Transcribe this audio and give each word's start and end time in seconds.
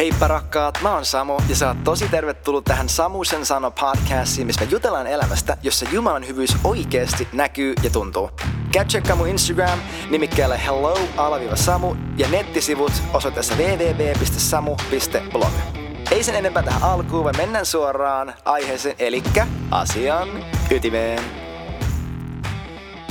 Heippa 0.00 0.28
rakkaat, 0.28 0.78
mä 0.82 0.94
oon 0.94 1.04
Samu 1.04 1.36
ja 1.48 1.56
sä 1.56 1.68
oot 1.68 1.84
tosi 1.84 2.08
tervetullut 2.08 2.64
tähän 2.64 2.88
Samusen 2.88 3.46
sano 3.46 3.70
podcastiin, 3.70 4.46
missä 4.46 4.64
me 4.64 4.70
jutellaan 4.70 5.06
elämästä, 5.06 5.56
jossa 5.62 5.86
Jumalan 5.92 6.26
hyvyys 6.26 6.56
oikeasti 6.64 7.28
näkyy 7.32 7.74
ja 7.82 7.90
tuntuu. 7.90 8.30
Käy 8.72 8.84
tsekkaa 8.84 9.16
mun 9.16 9.28
Instagram 9.28 9.78
nimikkeellä 10.10 10.56
hello-samu 10.56 11.94
ja 12.16 12.28
nettisivut 12.28 12.92
osoitteessa 13.12 13.54
www.samu.blog. 13.54 15.52
Ei 16.10 16.24
sen 16.24 16.34
enempää 16.34 16.62
tähän 16.62 16.82
alkuun, 16.82 17.24
vaan 17.24 17.36
mennään 17.36 17.66
suoraan 17.66 18.34
aiheeseen, 18.44 18.96
eli 18.98 19.22
asian 19.70 20.28
ytimeen. 20.70 21.22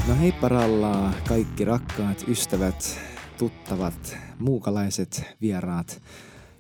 No 0.08 0.16
heippa 0.22 0.50
rallaa 0.50 1.14
kaikki 1.28 1.66
rakkaat 1.66 2.24
ystävät, 2.28 3.00
tuttavat, 3.38 4.18
muukalaiset, 4.40 5.36
vieraat 5.42 6.02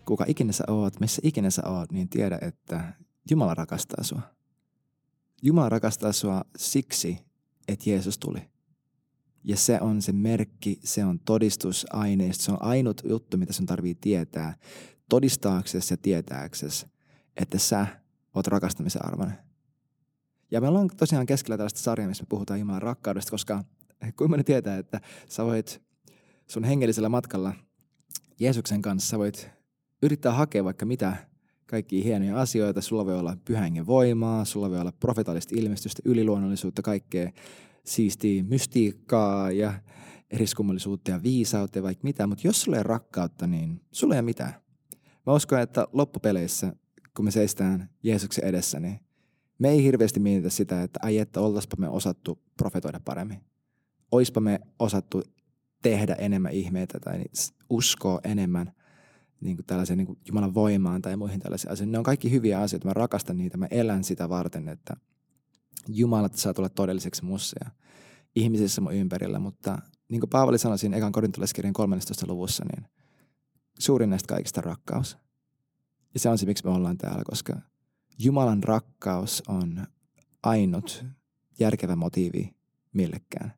kuka 0.10 0.26
ikinä 0.28 0.54
sä 0.54 0.64
oot, 0.68 1.00
missä 1.00 1.22
ikinä 1.26 1.50
sä 1.50 1.62
oot, 1.66 1.92
niin 1.92 2.10
tiedä, 2.10 2.40
että 2.42 2.94
Jumala 3.32 3.54
rakastaa 3.54 4.04
sua. 4.04 4.22
Jumala 5.42 5.70
rakastaa 5.70 6.12
sua 6.12 6.42
siksi, 6.58 7.18
että 7.68 7.90
Jeesus 7.90 8.18
tuli. 8.18 8.42
Ja 9.44 9.58
se 9.58 9.78
on 9.82 10.02
se 10.02 10.12
merkki, 10.12 10.80
se 10.84 11.06
on 11.06 11.20
todistusaineisto, 11.20 12.44
se 12.44 12.52
on 12.52 12.64
ainut 12.64 13.02
juttu, 13.10 13.38
mitä 13.38 13.54
sun 13.54 13.66
tarvii 13.66 13.96
tietää 13.96 14.56
todistaaksesi 15.10 15.94
ja 15.94 15.98
tietääksesi, 15.98 16.88
että 17.36 17.58
sä 17.58 17.88
oot 18.36 18.48
rakastamisen 18.48 19.06
arvoinen. 19.06 19.38
Ja 20.52 20.62
me 20.62 20.68
ollaan 20.68 20.90
tosiaan 20.98 21.26
keskellä 21.26 21.58
tällaista 21.58 21.80
sarjaa, 21.80 22.08
missä 22.08 22.24
me 22.24 22.28
puhutaan 22.30 22.60
Jumalan 22.60 22.82
rakkaudesta, 22.82 23.32
koska 23.32 23.64
kuinka 24.00 24.28
moni 24.28 24.44
tietää, 24.44 24.78
että 24.78 25.02
sä 25.30 25.46
voit 25.46 25.82
sun 26.48 26.64
hengellisellä 26.64 27.10
matkalla 27.10 27.54
Jeesuksen 28.40 28.82
kanssa, 28.82 29.10
sä 29.10 29.18
voit 29.18 29.59
yrittää 30.02 30.34
hakea 30.34 30.64
vaikka 30.64 30.86
mitä 30.86 31.16
kaikkia 31.66 32.04
hienoja 32.04 32.42
asioita. 32.42 32.82
Sulla 32.82 33.06
voi 33.06 33.20
olla 33.20 33.38
pyhängen 33.46 33.88
voimaa, 33.88 34.46
sulla 34.46 34.70
voi 34.70 34.80
olla 34.80 34.92
profetaalista 34.92 35.56
ilmestystä, 35.58 36.02
yliluonnollisuutta, 36.06 36.82
kaikkea 36.82 37.32
siistiä 37.84 38.44
mystiikkaa 38.44 39.52
ja 39.52 39.74
eriskummallisuutta 40.32 41.12
ja 41.12 41.24
viisautta 41.24 41.78
ja 41.80 41.84
vaikka 41.84 42.04
mitä. 42.04 42.28
Mutta 42.28 42.48
jos 42.48 42.62
sulla 42.62 42.78
ei 42.78 42.84
rakkautta, 42.84 43.48
niin 43.48 43.82
sulla 43.92 44.16
ei 44.16 44.20
ole 44.20 44.26
mitään. 44.26 44.54
Mä 45.26 45.34
uskon, 45.34 45.60
että 45.60 45.88
loppupeleissä, 45.94 46.74
kun 47.16 47.26
me 47.26 47.32
seistään 47.32 47.90
Jeesuksen 48.04 48.46
edessä, 48.46 48.80
niin 48.80 49.00
me 49.60 49.70
ei 49.70 49.84
hirveästi 49.84 50.20
mietitä 50.20 50.50
sitä, 50.50 50.84
että 50.84 51.00
ai 51.04 51.18
että 51.18 51.42
oltaispa 51.42 51.76
me 51.80 51.90
osattu 51.90 52.42
profetoida 52.58 53.00
paremmin. 53.06 53.40
Oispa 54.12 54.42
me 54.42 54.60
osattu 54.80 55.24
tehdä 55.82 56.14
enemmän 56.14 56.52
ihmeitä 56.52 57.00
tai 57.00 57.24
uskoa 57.70 58.20
enemmän 58.24 58.72
niin 59.42 59.58
kuin 59.58 59.66
tällaiseen 59.66 59.98
niin 59.98 60.08
kuin 60.08 60.20
Jumalan 60.28 60.54
voimaan 60.54 61.02
tai 61.02 61.18
muihin 61.18 61.40
tällaisiin 61.40 61.72
asioihin. 61.72 61.92
Ne 61.92 61.98
on 61.98 62.04
kaikki 62.04 62.32
hyviä 62.32 62.60
asioita. 62.60 62.88
Mä 62.88 62.94
rakastan 62.94 63.38
niitä. 63.38 63.58
Mä 63.58 63.68
elän 63.72 64.04
sitä 64.04 64.30
varten, 64.30 64.70
että 64.70 64.94
Jumalat 65.88 66.36
saa 66.36 66.54
tulla 66.54 66.70
todelliseksi 66.70 67.26
mussa 67.26 67.56
ja 67.66 67.72
ihmisissä 68.36 68.82
mun 68.82 68.94
ympärillä. 68.94 69.40
Mutta 69.40 69.78
niin 70.10 70.20
kuin 70.20 70.30
Paavali 70.30 70.58
sanoi 70.58 70.78
siinä 70.78 70.98
ekan 70.98 71.12
korintolaiskirjan 71.12 71.74
13. 71.74 72.28
luvussa, 72.28 72.66
niin 72.66 72.90
suurin 73.80 74.10
näistä 74.10 74.28
kaikista 74.28 74.62
rakkaus. 74.62 75.18
Ja 76.14 76.20
se 76.20 76.30
on 76.30 76.38
se, 76.38 76.46
miksi 76.46 76.66
me 76.66 76.72
ollaan 76.72 76.98
täällä, 76.98 77.24
koska 77.26 77.54
Jumalan 78.20 78.64
rakkaus 78.64 79.44
on 79.48 79.88
ainut 80.44 81.06
järkevä 81.60 81.96
motiivi 81.96 82.56
millekään. 82.94 83.54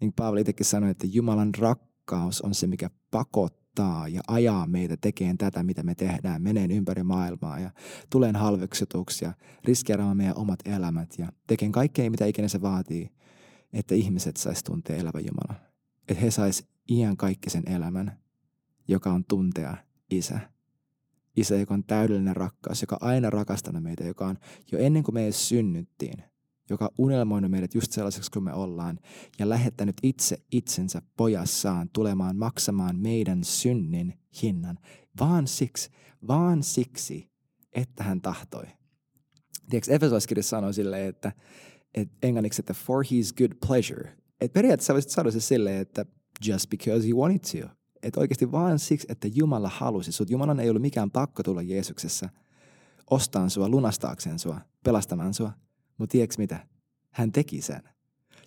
Niin 0.00 0.12
Paavali 0.12 0.40
itsekin 0.40 0.66
sanoi, 0.66 0.90
että 0.90 1.06
Jumalan 1.06 1.54
rakkaus 1.58 2.42
on 2.42 2.54
se, 2.54 2.66
mikä 2.66 2.90
pakottaa 3.10 3.65
auttaa 3.82 4.08
ja 4.08 4.20
ajaa 4.28 4.66
meitä 4.66 4.96
tekemään 4.96 5.38
tätä, 5.38 5.62
mitä 5.62 5.82
me 5.82 5.94
tehdään, 5.94 6.42
meneen 6.42 6.70
ympäri 6.70 7.02
maailmaa 7.02 7.58
ja 7.60 7.70
tulen 8.10 8.36
halveksutuksi 8.36 9.24
ja 9.24 9.32
riskeeraamaan 9.64 10.16
meidän 10.16 10.36
omat 10.36 10.60
elämät 10.64 11.14
ja 11.18 11.32
tekemään 11.46 11.72
kaikkea, 11.72 12.10
mitä 12.10 12.26
ikinä 12.26 12.48
se 12.48 12.62
vaatii, 12.62 13.10
että 13.72 13.94
ihmiset 13.94 14.36
sais 14.36 14.62
tuntea 14.62 14.96
elävä 14.96 15.20
Jumala. 15.20 15.54
Että 16.08 16.22
he 16.22 16.30
sais 16.30 16.64
iän 16.90 17.16
kaikki 17.16 17.50
sen 17.50 17.62
elämän, 17.66 18.18
joka 18.88 19.12
on 19.12 19.24
tuntea 19.24 19.76
isä. 20.10 20.40
Isä, 21.36 21.56
joka 21.56 21.74
on 21.74 21.84
täydellinen 21.84 22.36
rakkaus, 22.36 22.80
joka 22.80 22.98
on 23.00 23.08
aina 23.08 23.30
rakastanut 23.30 23.82
meitä, 23.82 24.04
joka 24.04 24.26
on 24.26 24.38
jo 24.72 24.78
ennen 24.78 25.02
kuin 25.02 25.14
me 25.14 25.32
synnyttiin– 25.32 26.22
joka 26.70 26.92
unelmoinut 26.98 27.50
meidät 27.50 27.74
just 27.74 27.92
sellaiseksi 27.92 28.30
kuin 28.30 28.44
me 28.44 28.52
ollaan 28.52 28.98
ja 29.38 29.48
lähettänyt 29.48 29.96
itse 30.02 30.38
itsensä 30.52 31.02
pojassaan 31.16 31.90
tulemaan 31.92 32.36
maksamaan 32.36 32.98
meidän 32.98 33.44
synnin 33.44 34.18
hinnan. 34.42 34.78
Vaan 35.20 35.46
siksi, 35.46 35.90
vaan 36.28 36.62
siksi, 36.62 37.30
että 37.72 38.04
hän 38.04 38.20
tahtoi. 38.20 38.64
Tiedätkö, 39.70 39.94
Efesolaiskirja 39.94 40.42
sanoo 40.42 40.72
silleen, 40.72 41.08
että, 41.08 41.32
että 41.94 42.16
englanniksi, 42.22 42.62
että 42.62 42.74
for 42.74 43.04
his 43.10 43.32
good 43.32 43.52
pleasure. 43.66 44.12
Että 44.40 44.54
periaatteessa 44.54 44.92
voisit 44.92 45.10
sanoa 45.10 45.32
se 45.32 45.40
silleen, 45.40 45.80
että 45.80 46.06
just 46.46 46.70
because 46.70 47.08
he 47.08 47.12
wanted 47.12 47.60
to. 47.60 47.68
Että 48.02 48.20
oikeasti 48.20 48.52
vaan 48.52 48.78
siksi, 48.78 49.06
että 49.10 49.28
Jumala 49.34 49.68
halusi 49.68 50.12
sut. 50.12 50.30
Jumalan 50.30 50.60
ei 50.60 50.70
ollut 50.70 50.82
mikään 50.82 51.10
pakko 51.10 51.42
tulla 51.42 51.62
Jeesuksessa 51.62 52.28
ostaan 53.10 53.50
sua, 53.50 53.68
lunastaakseen 53.68 54.38
sua, 54.38 54.60
pelastamaan 54.84 55.34
sua– 55.34 55.52
mutta 55.98 56.12
tiedätkö 56.12 56.34
mitä? 56.38 56.66
Hän 57.10 57.32
teki 57.32 57.62
sen. 57.62 57.82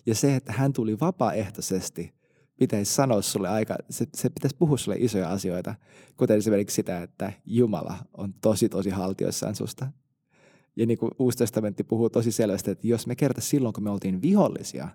Ja 0.06 0.14
se, 0.14 0.36
että 0.36 0.52
hän 0.52 0.72
tuli 0.72 1.00
vapaaehtoisesti, 1.00 2.14
pitäisi 2.56 2.94
sanoa 2.94 3.22
sulle 3.22 3.48
aika, 3.48 3.76
se, 3.90 4.06
se 4.16 4.28
pitäisi 4.30 4.56
puhua 4.56 4.76
sulle 4.76 4.96
isoja 5.00 5.30
asioita, 5.30 5.74
kuten 6.16 6.38
esimerkiksi 6.38 6.74
sitä, 6.74 7.02
että 7.02 7.32
Jumala 7.46 7.96
on 8.16 8.34
tosi 8.34 8.68
tosi 8.68 8.90
haltioissaan 8.90 9.54
susta. 9.54 9.86
Ja 10.76 10.86
niin 10.86 10.98
kuin 10.98 11.12
Uusi 11.18 11.38
testamentti 11.38 11.84
puhuu 11.84 12.10
tosi 12.10 12.32
selvästi, 12.32 12.70
että 12.70 12.86
jos 12.86 13.06
me 13.06 13.16
kerta 13.16 13.40
silloin, 13.40 13.72
kun 13.72 13.84
me 13.84 13.90
oltiin 13.90 14.22
vihollisia 14.22 14.88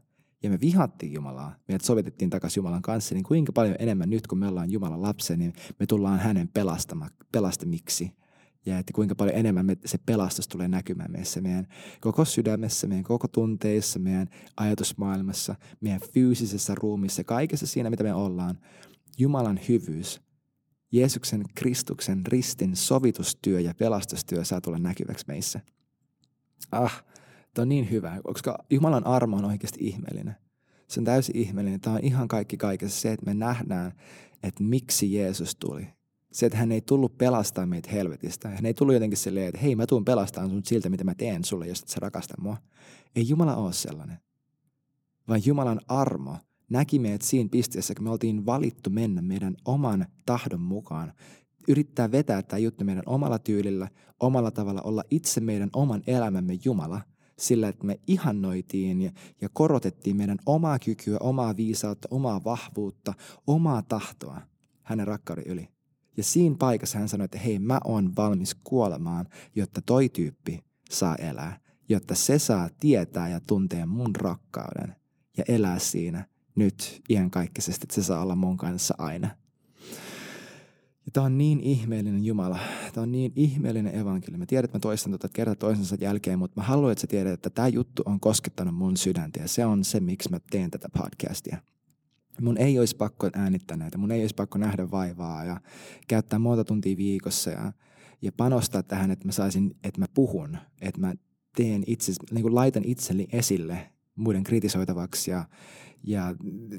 ja 0.44 0.50
me 0.50 0.60
vihattiin 0.62 1.14
Jumalaa, 1.14 1.56
meidät 1.68 1.84
sovitettiin 1.84 2.30
takaisin 2.30 2.62
Jumalan 2.62 2.82
kanssa, 2.82 3.16
niin 3.16 3.24
kuinka 3.24 3.52
paljon 3.52 3.76
enemmän 3.80 4.10
nyt, 4.10 4.28
kun 4.28 4.38
me 4.38 4.48
ollaan 4.48 4.72
Jumalan 4.72 5.02
lapsia, 5.02 5.38
niin 5.38 5.54
me 5.80 5.86
tullaan 5.86 6.20
hänen 6.20 6.48
pelastama, 6.48 7.08
pelastamiksi– 7.32 8.12
ja 8.66 8.80
että 8.80 8.94
kuinka 8.94 9.16
paljon 9.16 9.38
enemmän 9.38 9.66
me, 9.66 9.78
se 9.86 9.98
pelastus 10.06 10.48
tulee 10.48 10.68
näkymään 10.68 11.12
meissä, 11.12 11.42
meidän 11.42 11.68
koko 12.02 12.26
sydämessä, 12.26 12.88
meidän 12.88 13.04
koko 13.04 13.28
tunteissa, 13.28 14.00
meidän 14.00 14.30
ajatusmaailmassa, 14.58 15.56
meidän 15.82 16.02
fyysisessä 16.14 16.76
ruumissa, 16.76 17.24
kaikessa 17.24 17.68
siinä, 17.68 17.90
mitä 17.90 18.04
me 18.04 18.14
ollaan. 18.14 18.60
Jumalan 19.18 19.60
hyvyys, 19.70 20.22
Jeesuksen 20.92 21.44
Kristuksen 21.56 22.26
ristin 22.28 22.76
sovitustyö 22.76 23.60
ja 23.60 23.74
pelastustyö 23.74 24.46
saa 24.46 24.62
tulla 24.62 24.80
näkyväksi 24.80 25.26
meissä. 25.28 25.62
Ah, 26.72 27.06
tämä 27.54 27.64
on 27.64 27.70
niin 27.70 27.92
hyvä, 27.92 28.22
koska 28.24 28.58
Jumalan 28.70 29.08
armo 29.08 29.38
on 29.38 29.46
oikeasti 29.46 29.80
ihmeellinen. 29.82 30.36
Se 30.88 31.00
on 31.00 31.04
täysin 31.06 31.38
ihmeellinen. 31.38 31.82
Tämä 31.82 31.96
on 31.96 32.04
ihan 32.04 32.28
kaikki 32.28 32.58
kaikessa 32.58 33.02
se, 33.02 33.12
että 33.12 33.26
me 33.26 33.34
nähdään, 33.34 33.92
että 34.44 34.64
miksi 34.64 35.14
Jeesus 35.14 35.56
tuli 35.56 35.88
se, 36.36 36.46
että 36.46 36.58
hän 36.58 36.72
ei 36.72 36.82
tullut 36.82 37.18
pelastaa 37.18 37.66
meitä 37.66 37.92
helvetistä. 37.92 38.50
Hän 38.50 38.66
ei 38.66 38.74
tullut 38.74 38.94
jotenkin 38.94 39.18
silleen, 39.18 39.48
että 39.48 39.62
hei 39.62 39.76
mä 39.76 39.86
tuun 39.86 40.06
pelastamaan 40.06 40.50
sun 40.50 40.66
siltä, 40.66 40.90
mitä 40.90 41.04
mä 41.04 41.16
teen 41.16 41.44
sulle, 41.44 41.68
jos 41.68 41.82
et 41.82 41.88
sä 41.88 42.00
rakasta 42.00 42.34
mua. 42.42 42.58
Ei 43.16 43.30
Jumala 43.30 43.56
ole 43.56 43.74
sellainen. 43.74 44.18
Vaan 45.28 45.42
Jumalan 45.46 45.82
armo 45.88 46.38
näki 46.70 47.00
meidät 47.00 47.22
siinä 47.22 47.50
pisteessä, 47.52 47.96
kun 47.96 48.04
me 48.04 48.10
oltiin 48.10 48.46
valittu 48.46 48.90
mennä 48.90 49.22
meidän 49.22 49.56
oman 49.66 50.06
tahdon 50.26 50.62
mukaan. 50.62 51.14
Yrittää 51.68 52.12
vetää 52.12 52.44
tämä 52.44 52.60
juttu 52.60 52.86
meidän 52.86 53.04
omalla 53.06 53.40
tyylillä, 53.40 53.88
omalla 54.20 54.52
tavalla, 54.52 54.82
olla 54.82 55.04
itse 55.12 55.42
meidän 55.42 55.70
oman 55.74 56.04
elämämme 56.08 56.60
Jumala– 56.66 57.02
sillä, 57.40 57.68
että 57.68 57.86
me 57.86 58.00
ihannoitiin 58.08 59.02
ja, 59.02 59.12
ja 59.42 59.50
korotettiin 59.54 60.18
meidän 60.18 60.38
omaa 60.46 60.80
kykyä, 60.80 61.18
omaa 61.20 61.58
viisautta, 61.58 62.08
omaa 62.12 62.44
vahvuutta, 62.44 63.14
omaa 63.48 63.82
tahtoa 63.82 64.42
hänen 64.84 65.08
rakkauden 65.08 65.48
yli. 65.48 65.75
Ja 66.18 66.24
siinä 66.24 66.56
paikassa 66.60 67.00
hän 67.00 67.10
sanoi, 67.10 67.26
että 67.26 67.40
hei, 67.40 67.60
mä 67.60 67.80
oon 67.84 68.16
valmis 68.16 68.56
kuolemaan, 68.64 69.26
jotta 69.56 69.82
toi 69.86 70.10
tyyppi 70.10 70.64
saa 70.90 71.16
elää. 71.16 71.60
Jotta 71.90 72.16
se 72.16 72.40
saa 72.40 72.70
tietää 72.80 73.30
ja 73.30 73.40
tuntea 73.40 73.86
mun 73.86 74.16
rakkauden 74.16 74.96
ja 75.38 75.44
elää 75.48 75.80
siinä 75.80 76.26
nyt 76.56 77.02
iänkaikkisesti, 77.10 77.86
että 77.86 77.96
se 77.96 78.04
saa 78.04 78.22
olla 78.22 78.36
mun 78.36 78.58
kanssa 78.58 78.96
aina. 78.98 79.28
Ja 81.06 81.12
tämä 81.14 81.26
on 81.26 81.38
niin 81.38 81.60
ihmeellinen 81.60 82.26
Jumala. 82.26 82.60
Tämä 82.94 83.04
on 83.04 83.12
niin 83.12 83.32
ihmeellinen 83.36 83.96
evankeliumi. 83.96 84.42
Mä 84.42 84.46
tiedän, 84.46 84.66
että 84.66 84.78
mä 84.78 84.80
toistan 84.80 85.12
tuota 85.12 85.30
kerta 85.30 85.56
toisensa 85.56 85.96
jälkeen, 86.00 86.40
mutta 86.40 86.62
mä 86.62 86.68
haluan, 86.68 86.92
että 86.92 87.02
sä 87.02 87.08
tiedät, 87.08 87.34
että 87.34 87.50
tämä 87.50 87.68
juttu 87.68 88.04
on 88.06 88.20
koskettanut 88.20 88.76
mun 88.76 88.98
sydäntä 88.98 89.40
ja 89.40 89.48
se 89.48 89.66
on 89.66 89.84
se, 89.84 90.00
miksi 90.00 90.30
mä 90.30 90.40
teen 90.52 90.72
tätä 90.72 90.90
podcastia 90.90 91.58
mun 92.42 92.58
ei 92.58 92.80
olisi 92.80 92.96
pakko 92.96 93.30
äänittää 93.34 93.78
näitä, 93.78 93.98
mun 93.98 94.12
ei 94.12 94.22
olisi 94.22 94.36
pakko 94.36 94.58
nähdä 94.58 94.92
vaivaa 94.92 95.46
ja 95.46 95.62
käyttää 96.08 96.40
monta 96.40 96.64
tuntia 96.64 96.98
viikossa 96.98 97.52
ja, 97.52 97.74
ja 98.22 98.32
panostaa 98.32 98.84
tähän, 98.84 99.12
että 99.12 99.26
mä 99.26 99.32
saisin, 99.32 99.76
että 99.84 100.02
mä 100.02 100.06
puhun, 100.14 100.58
että 100.82 101.02
mä 101.02 101.14
teen 101.56 101.84
itse, 101.88 102.14
niin 102.32 102.42
kuin 102.42 102.56
laitan 102.56 102.84
itselleni 102.86 103.28
esille 103.32 103.92
muiden 104.16 104.44
kritisoitavaksi 104.44 105.32
ja, 105.32 105.46
ja 106.04 106.36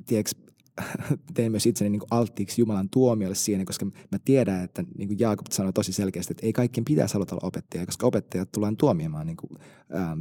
tiedätkö, 0.06 0.32
teen 1.34 1.50
myös 1.50 1.66
itseni 1.66 1.90
niin 1.90 2.02
alttiiksi 2.10 2.60
Jumalan 2.60 2.90
tuomiolle 2.90 3.34
siinä, 3.34 3.64
koska 3.64 3.86
mä 3.86 4.18
tiedän, 4.24 4.64
että 4.64 4.84
niin 4.98 5.08
kuin 5.08 5.18
Jaakob 5.18 5.46
sanoi 5.50 5.72
tosi 5.72 5.92
selkeästi, 5.92 6.32
että 6.32 6.46
ei 6.46 6.52
kaikkien 6.52 6.84
pitäisi 6.84 7.14
haluta 7.14 7.34
olla 7.34 7.46
opettajia, 7.46 7.86
koska 7.86 8.06
opettajat 8.06 8.52
tullaan 8.52 8.76
tuomioimaan 8.76 9.26
niin 9.26 9.36
kuin, 9.36 9.50
ähm, 9.94 10.20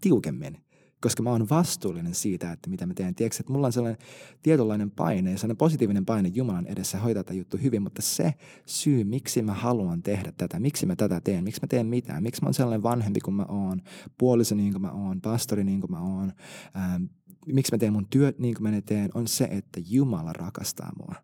tiukemmin 0.00 0.58
koska 1.02 1.22
mä 1.22 1.30
oon 1.30 1.48
vastuullinen 1.48 2.14
siitä, 2.14 2.52
että 2.52 2.70
mitä 2.70 2.86
mä 2.86 2.94
teen. 2.94 3.14
Tiedätkö, 3.14 3.36
että 3.40 3.52
mulla 3.52 3.66
on 3.66 3.72
sellainen 3.72 4.02
tietynlainen 4.42 4.90
paine 4.90 5.30
ja 5.30 5.38
sellainen 5.38 5.56
positiivinen 5.56 6.06
paine 6.06 6.30
Jumalan 6.34 6.66
edessä 6.66 6.98
hoitaa 6.98 7.24
tätä 7.24 7.34
juttu 7.34 7.56
hyvin, 7.62 7.82
mutta 7.82 8.02
se 8.02 8.34
syy, 8.66 9.04
miksi 9.04 9.42
mä 9.42 9.54
haluan 9.54 10.02
tehdä 10.02 10.32
tätä, 10.36 10.60
miksi 10.60 10.86
mä 10.86 10.96
tätä 10.96 11.20
teen, 11.20 11.44
miksi 11.44 11.60
mä 11.62 11.66
teen 11.66 11.86
mitään, 11.86 12.22
miksi 12.22 12.42
mä 12.42 12.46
oon 12.46 12.54
sellainen 12.54 12.82
vanhempi 12.82 13.20
kuin 13.20 13.34
mä 13.34 13.46
oon, 13.48 13.82
puoliso 14.18 14.54
niin 14.54 14.72
kuin 14.72 14.82
mä 14.82 14.90
oon, 14.90 15.20
pastori 15.20 15.64
niin 15.64 15.80
kuin 15.80 15.90
mä 15.90 16.00
oon, 16.00 16.32
ähm, 16.76 17.04
miksi 17.46 17.72
mä 17.72 17.78
teen 17.78 17.92
mun 17.92 18.06
työt 18.10 18.38
niin 18.38 18.54
kuin 18.54 18.62
mä 18.62 18.70
ne 18.70 18.80
teen, 18.80 19.10
on 19.14 19.28
se, 19.28 19.44
että 19.44 19.80
Jumala 19.88 20.32
rakastaa 20.32 20.92
mua. 20.98 21.14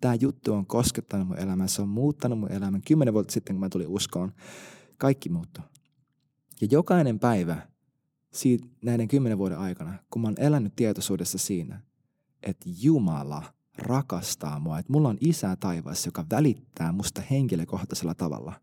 Tämä 0.00 0.14
juttu 0.14 0.52
on 0.52 0.66
koskettanut 0.66 1.28
mun 1.28 1.38
elämän, 1.38 1.68
se 1.68 1.82
on 1.82 1.88
muuttanut 1.88 2.38
mun 2.38 2.52
elämän. 2.52 2.82
Kymmenen 2.86 3.14
vuotta 3.14 3.32
sitten, 3.32 3.56
kun 3.56 3.60
mä 3.60 3.68
tulin 3.68 3.88
uskoon, 3.88 4.32
kaikki 4.98 5.28
muuttui. 5.28 5.64
Ja 6.60 6.68
jokainen 6.70 7.18
päivä, 7.18 7.56
siitä, 8.36 8.66
näiden 8.84 9.08
kymmenen 9.08 9.38
vuoden 9.38 9.58
aikana, 9.58 9.98
kun 10.10 10.22
mä 10.22 10.28
oon 10.28 10.34
elänyt 10.38 10.76
tietoisuudessa 10.76 11.38
siinä, 11.38 11.80
että 12.42 12.66
Jumala 12.82 13.42
rakastaa 13.78 14.60
mua, 14.60 14.78
että 14.78 14.92
mulla 14.92 15.08
on 15.08 15.18
isä 15.20 15.56
taivaassa, 15.56 16.08
joka 16.08 16.26
välittää 16.30 16.92
musta 16.92 17.22
henkilökohtaisella 17.30 18.14
tavalla, 18.14 18.60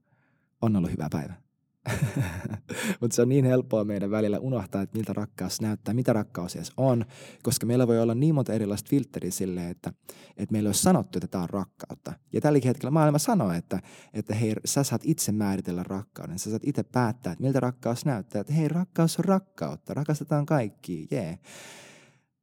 on 0.62 0.76
ollut 0.76 0.92
hyvä 0.92 1.08
päivä. 1.12 1.43
Mutta 3.02 3.16
se 3.16 3.22
on 3.22 3.30
niin 3.30 3.46
helppoa 3.46 3.84
meidän 3.84 4.12
välillä 4.12 4.40
unohtaa, 4.40 4.82
että 4.82 4.98
miltä 4.98 5.14
rakkaus 5.14 5.62
näyttää, 5.62 5.94
mitä 5.94 6.14
rakkaus 6.14 6.56
edes 6.56 6.72
on, 6.78 7.06
koska 7.44 7.66
meillä 7.66 7.88
voi 7.88 8.00
olla 8.00 8.16
niin 8.16 8.36
monta 8.36 8.54
erilaista 8.54 8.90
filtteriä 8.90 9.32
silleen, 9.32 9.72
että, 9.72 9.94
että 10.38 10.54
meillä 10.54 10.68
olisi 10.68 10.82
sanottu, 10.82 11.18
että 11.18 11.28
tämä 11.28 11.44
on 11.44 11.50
rakkautta. 11.50 12.14
Ja 12.34 12.42
tälläkin 12.42 12.70
hetkellä 12.70 12.92
maailma 12.92 13.20
sanoo, 13.20 13.52
että, 13.52 13.80
että 14.14 14.36
hei, 14.36 14.56
sä 14.66 14.84
saat 14.84 15.02
itse 15.06 15.32
määritellä 15.32 15.84
rakkauden, 15.84 16.40
sä 16.40 16.50
saat 16.50 16.64
itse 16.66 16.84
päättää, 16.84 17.34
että 17.34 17.44
miltä 17.44 17.60
rakkaus 17.60 18.06
näyttää, 18.06 18.42
että 18.42 18.54
hei, 18.54 18.68
rakkaus 18.68 19.20
on 19.20 19.26
rakkautta, 19.26 19.94
rakastetaan 19.94 20.46
kaikki, 20.46 21.08
jee. 21.12 21.24
Yeah. 21.24 21.40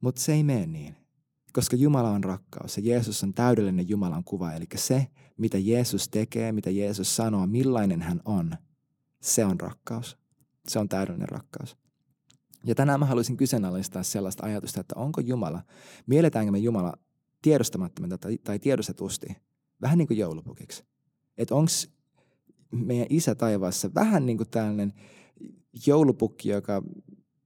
Mutta 0.00 0.20
se 0.20 0.32
ei 0.32 0.42
mene 0.42 0.66
niin, 0.66 0.96
koska 1.52 1.76
Jumala 1.76 2.10
on 2.10 2.24
rakkaus 2.24 2.76
ja 2.76 2.82
Jeesus 2.84 3.24
on 3.24 3.34
täydellinen 3.34 3.88
Jumalan 3.88 4.24
kuva, 4.24 4.52
eli 4.52 4.66
se, 4.74 5.06
mitä 5.36 5.58
Jeesus 5.58 6.08
tekee, 6.08 6.52
mitä 6.52 6.70
Jeesus 6.70 7.16
sanoo, 7.16 7.46
millainen 7.46 8.02
hän 8.02 8.20
on– 8.24 8.54
se 9.20 9.44
on 9.44 9.60
rakkaus. 9.60 10.18
Se 10.68 10.78
on 10.78 10.88
täydellinen 10.88 11.28
rakkaus. 11.28 11.76
Ja 12.64 12.74
tänään 12.74 13.00
mä 13.00 13.06
haluaisin 13.06 13.36
kyseenalaistaa 13.36 14.02
sellaista 14.02 14.46
ajatusta, 14.46 14.80
että 14.80 14.94
onko 14.98 15.20
Jumala, 15.20 15.62
mielletäänkö 16.06 16.52
me 16.52 16.58
Jumala 16.58 16.94
tiedostamattomana 17.42 18.18
tai, 18.18 18.58
tiedostetusti, 18.58 19.26
vähän 19.82 19.98
niin 19.98 20.08
kuin 20.08 20.18
joulupukiksi. 20.18 20.84
Että 21.38 21.54
onko 21.54 21.70
meidän 22.70 23.06
isä 23.10 23.34
taivaassa 23.34 23.94
vähän 23.94 24.26
niin 24.26 24.36
kuin 24.36 24.50
tällainen 24.50 24.92
joulupukki, 25.86 26.48
joka 26.48 26.82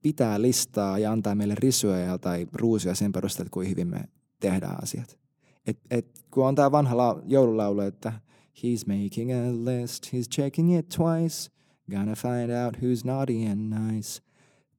pitää 0.03 0.43
listaa 0.43 0.99
ja 0.99 1.13
antaa 1.13 1.35
meille 1.35 1.55
risuja 1.59 2.19
tai 2.19 2.47
ruusuja 2.53 2.95
sen 2.95 3.13
perusteella, 3.13 3.51
kuin 3.51 3.71
hyvin 3.71 3.89
me 3.89 4.05
tehdään 4.41 4.83
asiat. 4.83 5.19
Et, 5.67 5.79
et, 5.91 6.25
kun 6.31 6.47
on 6.47 6.55
tämä 6.55 6.73
vanha 6.73 6.97
la- 6.97 7.23
joululaulu, 7.27 7.81
että 7.81 8.13
he's 8.57 9.03
making 9.03 9.33
a 9.33 9.53
list, 9.65 10.07
he's 10.07 10.29
checking 10.35 10.79
it 10.79 10.89
twice, 10.89 11.51
Gonna 11.91 12.15
find 12.15 12.51
out 12.51 12.77
who's 12.77 13.05
naughty 13.05 13.47
and 13.47 13.61
nice. 13.61 14.23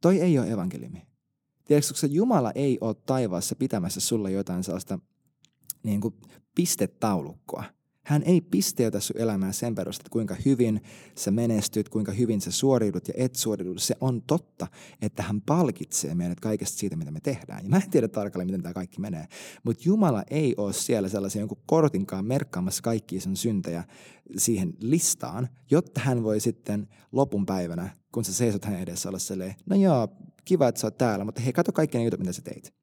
Toi 0.01 0.19
ei 0.19 0.39
ole 0.39 0.51
evankeliumi. 0.51 1.07
Tiedätkö, 1.65 1.93
koska 1.93 2.07
Jumala 2.07 2.51
ei 2.55 2.77
ole 2.81 2.95
taivaassa 3.05 3.55
pitämässä 3.55 3.99
sulle 3.99 4.31
jotain 4.31 4.63
sellaista 4.63 4.99
niin 5.83 6.01
kuin 6.01 6.13
pistetaulukkoa. 6.55 7.63
Hän 8.05 8.23
ei 8.23 8.41
pisteytä 8.41 8.99
sun 8.99 9.17
elämää 9.17 9.51
sen 9.51 9.75
perusteella, 9.75 10.09
kuinka 10.09 10.35
hyvin 10.45 10.81
sä 11.15 11.31
menestyt, 11.31 11.89
kuinka 11.89 12.11
hyvin 12.11 12.41
sä 12.41 12.51
suoriudut 12.51 13.07
ja 13.07 13.13
et 13.17 13.35
suoriudut. 13.35 13.81
Se 13.81 13.95
on 14.01 14.21
totta, 14.21 14.67
että 15.01 15.23
hän 15.23 15.41
palkitsee 15.41 16.15
meidät 16.15 16.39
kaikesta 16.39 16.77
siitä, 16.77 16.95
mitä 16.95 17.11
me 17.11 17.19
tehdään. 17.19 17.63
Ja 17.63 17.69
mä 17.69 17.75
en 17.75 17.89
tiedä 17.89 18.07
tarkalleen, 18.07 18.47
miten 18.47 18.61
tämä 18.61 18.73
kaikki 18.73 19.01
menee. 19.01 19.27
Mutta 19.63 19.83
Jumala 19.85 20.23
ei 20.29 20.53
ole 20.57 20.73
siellä 20.73 21.09
sellaisen 21.09 21.39
jonkun 21.39 21.61
kortinkaan 21.65 22.25
merkkaamassa 22.25 22.83
kaikkia 22.83 23.21
sen 23.21 23.35
syntejä 23.35 23.83
siihen 24.37 24.73
listaan, 24.79 25.49
jotta 25.71 26.01
hän 26.01 26.23
voi 26.23 26.39
sitten 26.39 26.87
lopun 27.11 27.45
päivänä, 27.45 27.89
kun 28.11 28.25
sä 28.25 28.33
seisot 28.33 28.65
hänen 28.65 28.81
edessä, 28.81 29.09
olla 29.09 29.19
silleen, 29.19 29.55
no 29.65 29.75
joo, 29.75 30.07
kiva, 30.45 30.67
että 30.67 30.81
sä 30.81 30.87
oot 30.87 30.97
täällä, 30.97 31.25
mutta 31.25 31.41
hei, 31.41 31.53
kato 31.53 31.71
kaikki 31.71 31.97
ne 31.97 32.03
jutut, 32.03 32.19
mitä 32.19 32.33
sä 32.33 32.41
teit. 32.41 32.73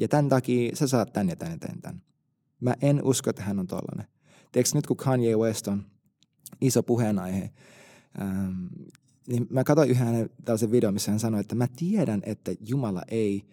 Ja 0.00 0.08
tämän 0.08 0.28
takia 0.28 0.76
sä 0.76 0.86
saat 0.86 1.12
tän 1.12 1.28
ja 1.28 1.36
tän 1.36 1.50
ja 1.50 1.58
tän. 1.82 2.02
Mä 2.60 2.74
en 2.82 3.04
usko, 3.04 3.30
että 3.30 3.42
hän 3.42 3.58
on 3.58 3.66
tollainen. 3.66 4.15
Tiedätkö 4.56 4.78
nyt 4.78 4.86
kun 4.86 4.96
Kanye 4.96 5.36
West 5.36 5.68
on 5.68 5.86
iso 6.60 6.82
puheenaihe, 6.82 7.50
ähm, 8.20 8.66
niin 9.28 9.46
mä 9.50 9.64
katsoin 9.64 9.90
yhden 9.90 10.30
tällaisen 10.44 10.70
videon, 10.70 10.94
missä 10.94 11.10
hän 11.10 11.20
sanoi, 11.20 11.40
että 11.40 11.54
mä 11.54 11.66
tiedän, 11.76 12.22
että 12.26 12.52
Jumala 12.60 13.02
ei, 13.08 13.44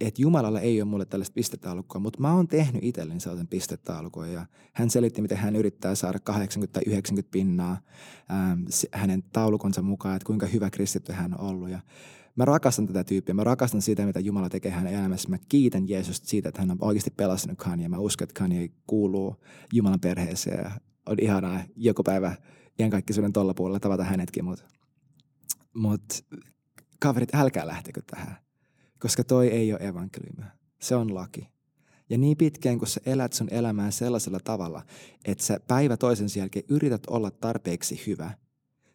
että 0.00 0.22
Jumalalla 0.22 0.60
ei 0.60 0.82
ole 0.82 0.90
mulle 0.90 1.04
tällaista 1.04 1.34
pistetaulukkoa, 1.34 2.00
mutta 2.00 2.20
mä 2.20 2.34
oon 2.34 2.48
tehnyt 2.48 2.84
itselleni 2.84 3.20
sellaisen 3.20 3.48
pistetaulukon 3.48 4.32
ja 4.32 4.46
hän 4.72 4.90
selitti, 4.90 5.22
miten 5.22 5.38
hän 5.38 5.56
yrittää 5.56 5.94
saada 5.94 6.18
80 6.18 6.72
tai 6.72 6.82
90 6.86 7.30
pinnaa 7.30 7.80
ähm, 8.30 8.62
hänen 8.92 9.22
taulukonsa 9.32 9.82
mukaan, 9.82 10.16
että 10.16 10.26
kuinka 10.26 10.46
hyvä 10.46 10.70
kristitty 10.70 11.12
hän 11.12 11.40
on 11.40 11.40
ollut. 11.40 11.70
Ja 11.70 11.80
Mä 12.36 12.44
rakastan 12.44 12.86
tätä 12.86 13.04
tyyppiä. 13.04 13.34
Mä 13.34 13.44
rakastan 13.44 13.82
sitä, 13.82 14.06
mitä 14.06 14.20
Jumala 14.20 14.48
tekee 14.48 14.72
hänen 14.72 14.94
elämässä. 14.94 15.28
Mä 15.28 15.38
kiitän 15.48 15.88
Jeesusta 15.88 16.28
siitä, 16.28 16.48
että 16.48 16.60
hän 16.62 16.70
on 16.70 16.78
oikeasti 16.80 17.10
pelastanut 17.10 17.58
Kanye. 17.58 17.88
Mä 17.88 17.98
uskon, 17.98 18.24
että 18.24 18.38
Kanye 18.38 18.70
kuuluu 18.86 19.36
Jumalan 19.72 20.00
perheeseen 20.00 20.64
ja 20.64 20.70
on 21.06 21.16
ihanaa 21.20 21.60
joku 21.76 22.02
päivä 22.02 22.36
ihan 22.78 22.90
kaikki 22.90 23.12
suuden 23.12 23.32
tolla 23.32 23.54
puolella 23.54 23.80
tavata 23.80 24.04
hänetkin. 24.04 24.44
Mutta 24.44 24.64
mut, 25.74 26.02
kaverit, 27.00 27.34
älkää 27.34 27.66
lähtekö 27.66 28.02
tähän, 28.10 28.36
koska 28.98 29.24
toi 29.24 29.48
ei 29.48 29.72
ole 29.72 29.80
evankeliumi. 29.86 30.44
Se 30.80 30.96
on 30.96 31.14
laki. 31.14 31.48
Ja 32.10 32.18
niin 32.18 32.36
pitkään, 32.36 32.78
kun 32.78 32.88
sä 32.88 33.00
elät 33.06 33.32
sun 33.32 33.48
elämää 33.50 33.90
sellaisella 33.90 34.40
tavalla, 34.44 34.82
että 35.24 35.44
sä 35.44 35.60
päivä 35.68 35.96
toisen 35.96 36.28
jälkeen 36.36 36.64
yrität 36.68 37.02
olla 37.06 37.30
tarpeeksi 37.30 38.02
hyvä– 38.06 38.30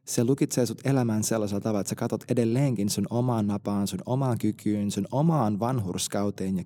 se 0.06 0.24
lukitsee 0.24 0.66
sut 0.66 0.86
elämään 0.86 1.24
sellaisella 1.24 1.62
tavalla, 1.62 1.80
että 1.80 1.90
sä 1.90 1.96
katsot 1.96 2.24
edelleenkin 2.31 2.90
sun 2.90 3.07
omaan 3.10 3.48
napaan, 3.48 3.88
sun 3.88 4.00
omaan 4.06 4.38
kykyyn, 4.38 4.92
sun 4.92 5.07
omaan 5.12 5.60
vanhurskauteen 5.60 6.57
ja, 6.57 6.63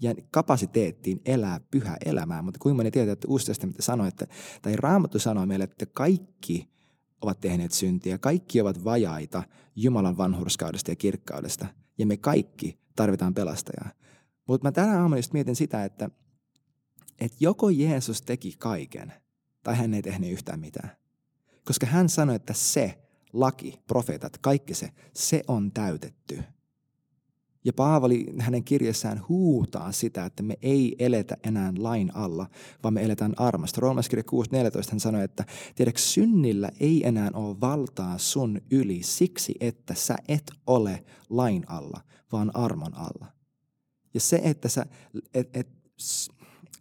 ja 0.00 0.14
kapasiteettiin 0.30 1.20
elää 1.24 1.60
pyhä 1.70 1.96
elämää. 2.04 2.42
Mutta 2.42 2.60
kuinka 2.60 2.76
moni 2.76 2.90
tietää, 2.90 3.12
että 3.12 3.28
Uusi 3.28 3.46
testamentti 3.46 3.82
sanoo, 3.82 4.06
että, 4.06 4.26
tai 4.62 4.76
Raamattu 4.76 5.18
sanoo 5.18 5.46
meille, 5.46 5.64
että 5.64 5.86
kaikki 5.86 6.70
ovat 7.20 7.40
tehneet 7.40 7.72
syntiä, 7.72 8.18
kaikki 8.18 8.60
ovat 8.60 8.84
vajaita 8.84 9.42
Jumalan 9.76 10.16
vanhurskaudesta 10.16 10.90
ja 10.90 10.96
kirkkaudesta. 10.96 11.66
Ja 11.98 12.06
me 12.06 12.16
kaikki 12.16 12.78
tarvitaan 12.96 13.34
pelastajaa. 13.34 13.90
Mutta 14.48 14.68
mä 14.68 14.72
tänä 14.72 15.00
aamuna 15.00 15.18
just 15.18 15.32
mietin 15.32 15.56
sitä, 15.56 15.84
että, 15.84 16.10
että 17.20 17.36
joko 17.40 17.68
Jeesus 17.68 18.22
teki 18.22 18.54
kaiken, 18.58 19.12
tai 19.62 19.76
hän 19.76 19.94
ei 19.94 20.02
tehnyt 20.02 20.32
yhtään 20.32 20.60
mitään. 20.60 20.99
Koska 21.64 21.86
hän 21.86 22.08
sanoi, 22.08 22.36
että 22.36 22.52
se, 22.52 22.98
laki, 23.32 23.80
profeetat, 23.86 24.38
kaikki 24.38 24.74
se, 24.74 24.90
se 25.14 25.42
on 25.48 25.72
täytetty. 25.72 26.42
Ja 27.64 27.72
Paavali 27.72 28.26
hänen 28.38 28.64
kirjassaan 28.64 29.24
huutaa 29.28 29.92
sitä, 29.92 30.24
että 30.24 30.42
me 30.42 30.58
ei 30.62 30.96
eletä 30.98 31.36
enää 31.44 31.72
lain 31.78 32.16
alla, 32.16 32.46
vaan 32.82 32.94
me 32.94 33.04
eletään 33.04 33.34
armasta. 33.36 33.80
Roomaskirja 33.80 34.24
6.14 34.32 34.90
hän 34.90 35.00
sanoi, 35.00 35.24
että 35.24 35.44
tiedätkö, 35.74 36.00
synnillä 36.00 36.68
ei 36.80 37.06
enää 37.06 37.30
ole 37.34 37.60
valtaa 37.60 38.18
sun 38.18 38.60
yli 38.70 39.02
siksi, 39.02 39.54
että 39.60 39.94
sä 39.94 40.16
et 40.28 40.52
ole 40.66 41.04
lain 41.28 41.64
alla, 41.68 42.00
vaan 42.32 42.56
armon 42.56 42.94
alla. 42.94 43.26
Ja 44.14 44.20
se, 44.20 44.40
että 44.44 44.68
sä, 44.68 44.86
et, 45.34 45.56
et, 45.56 45.68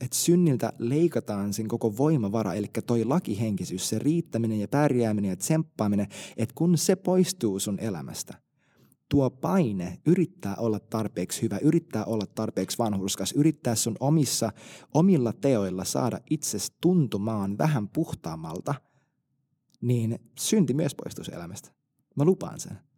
että 0.02 0.18
synniltä 0.18 0.74
leikataan 0.78 1.54
sen 1.54 1.68
koko 1.68 1.98
voimavara, 1.98 2.54
eli 2.54 2.68
toi 2.86 3.06
lakihenkisyys, 3.06 3.90
se 3.90 4.00
riittäminen 4.00 4.60
ja 4.60 4.68
pärjääminen 4.68 5.30
ja 5.30 5.36
tsemppaaminen, 5.36 6.08
että 6.38 6.56
kun 6.56 6.78
se 6.78 6.96
poistuu 6.96 7.60
sun 7.60 7.80
elämästä, 7.80 8.34
tuo 9.10 9.30
paine 9.30 10.00
yrittää 10.06 10.56
olla 10.56 10.80
tarpeeksi 10.80 11.42
hyvä, 11.42 11.58
yrittää 11.58 12.06
olla 12.06 12.26
tarpeeksi 12.26 12.78
vanhurskas, 12.78 13.32
yrittää 13.32 13.76
sun 13.76 13.96
omissa, 14.00 14.52
omilla 14.94 15.34
teoilla 15.34 15.84
saada 15.84 16.20
itsesi 16.30 16.74
tuntumaan 16.82 17.58
vähän 17.58 17.90
puhtaammalta, 17.90 18.76
niin 19.82 20.20
synti 20.40 20.74
myös 20.74 20.96
poistuu 20.96 21.26
elämästä. 21.36 21.72
Mä 22.16 22.26
lupaan 22.26 22.60
sen. 22.60 22.89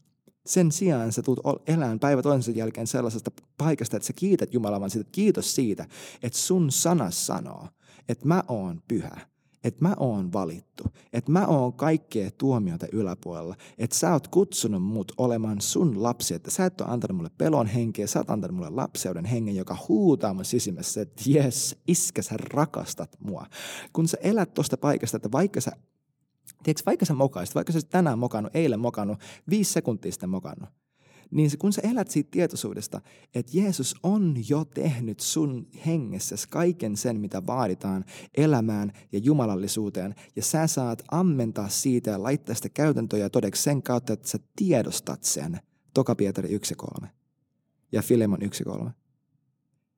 Sen 0.45 0.71
sijaan 0.71 1.11
sä 1.11 1.21
tulet 1.21 1.69
elään 1.69 1.99
päivä 1.99 2.21
toisensa 2.21 2.59
jälkeen 2.59 2.87
sellaisesta 2.87 3.31
paikasta, 3.57 3.97
että 3.97 4.07
sä 4.07 4.13
kiität 4.13 4.53
Jumalaa, 4.53 4.79
vaan 4.79 4.89
siitä, 4.89 5.09
kiitos 5.11 5.55
siitä, 5.55 5.87
että 6.23 6.39
sun 6.39 6.71
sana 6.71 7.11
sanoo, 7.11 7.67
että 8.09 8.27
mä 8.27 8.43
oon 8.47 8.81
pyhä, 8.87 9.17
että 9.63 9.81
mä 9.81 9.95
oon 9.99 10.33
valittu, 10.33 10.83
että 11.13 11.31
mä 11.31 11.45
oon 11.45 11.73
kaikkea 11.73 12.31
tuomiota 12.37 12.87
yläpuolella, 12.91 13.55
että 13.77 13.95
sä 13.95 14.13
oot 14.13 14.27
kutsunut 14.27 14.83
mut 14.83 15.11
olemaan 15.17 15.61
sun 15.61 16.03
lapsi, 16.03 16.33
että 16.33 16.51
sä 16.51 16.65
et 16.65 16.81
ole 16.81 16.89
antanut 16.89 17.17
mulle 17.17 17.31
pelon 17.37 17.67
henkeä, 17.67 18.07
sä 18.07 18.19
oot 18.19 18.29
antanut 18.29 18.55
mulle 18.55 18.69
lapseuden 18.69 19.25
hengen, 19.25 19.55
joka 19.55 19.77
huutaa 19.87 20.33
mun 20.33 20.45
sisimmässä, 20.45 21.01
että 21.01 21.23
jes, 21.25 21.77
iskä 21.87 22.21
sä 22.21 22.35
rakastat 22.37 23.17
mua. 23.19 23.45
Kun 23.93 24.07
sä 24.07 24.17
elät 24.21 24.53
tosta 24.53 24.77
paikasta, 24.77 25.17
että 25.17 25.31
vaikka 25.31 25.61
sä, 25.61 25.71
tiedätkö, 26.63 26.85
vaikka 26.85 27.05
sä 27.05 27.13
mokaisit, 27.13 27.55
vaikka 27.55 27.73
sä 27.73 27.79
tänään 27.81 28.19
mokannut, 28.19 28.55
eilen 28.55 28.79
mokannut, 28.79 29.19
viisi 29.49 29.73
sekuntia 29.73 30.11
sitten 30.11 30.29
mokannut, 30.29 30.69
niin 31.31 31.51
kun 31.59 31.73
sä 31.73 31.81
elät 31.81 32.11
siitä 32.11 32.31
tietoisuudesta, 32.31 33.01
että 33.35 33.51
Jeesus 33.57 33.95
on 34.03 34.35
jo 34.49 34.65
tehnyt 34.65 35.19
sun 35.19 35.67
hengessä 35.85 36.35
kaiken 36.49 36.97
sen, 36.97 37.19
mitä 37.19 37.45
vaaditaan 37.47 38.05
elämään 38.37 38.91
ja 39.11 39.19
jumalallisuuteen, 39.19 40.15
ja 40.35 40.43
sä 40.43 40.67
saat 40.67 41.03
ammentaa 41.11 41.69
siitä 41.69 42.11
ja 42.11 42.23
laittaa 42.23 42.55
sitä 42.55 42.69
käytäntöjä 42.69 43.29
todeksi 43.29 43.63
sen 43.63 43.83
kautta, 43.83 44.13
että 44.13 44.27
sä 44.27 44.39
tiedostat 44.55 45.23
sen. 45.23 45.59
Toka 45.93 46.15
Pietari 46.15 46.57
1.3 47.01 47.07
ja 47.91 48.01
Filemon 48.01 48.39
1.3 48.41 48.89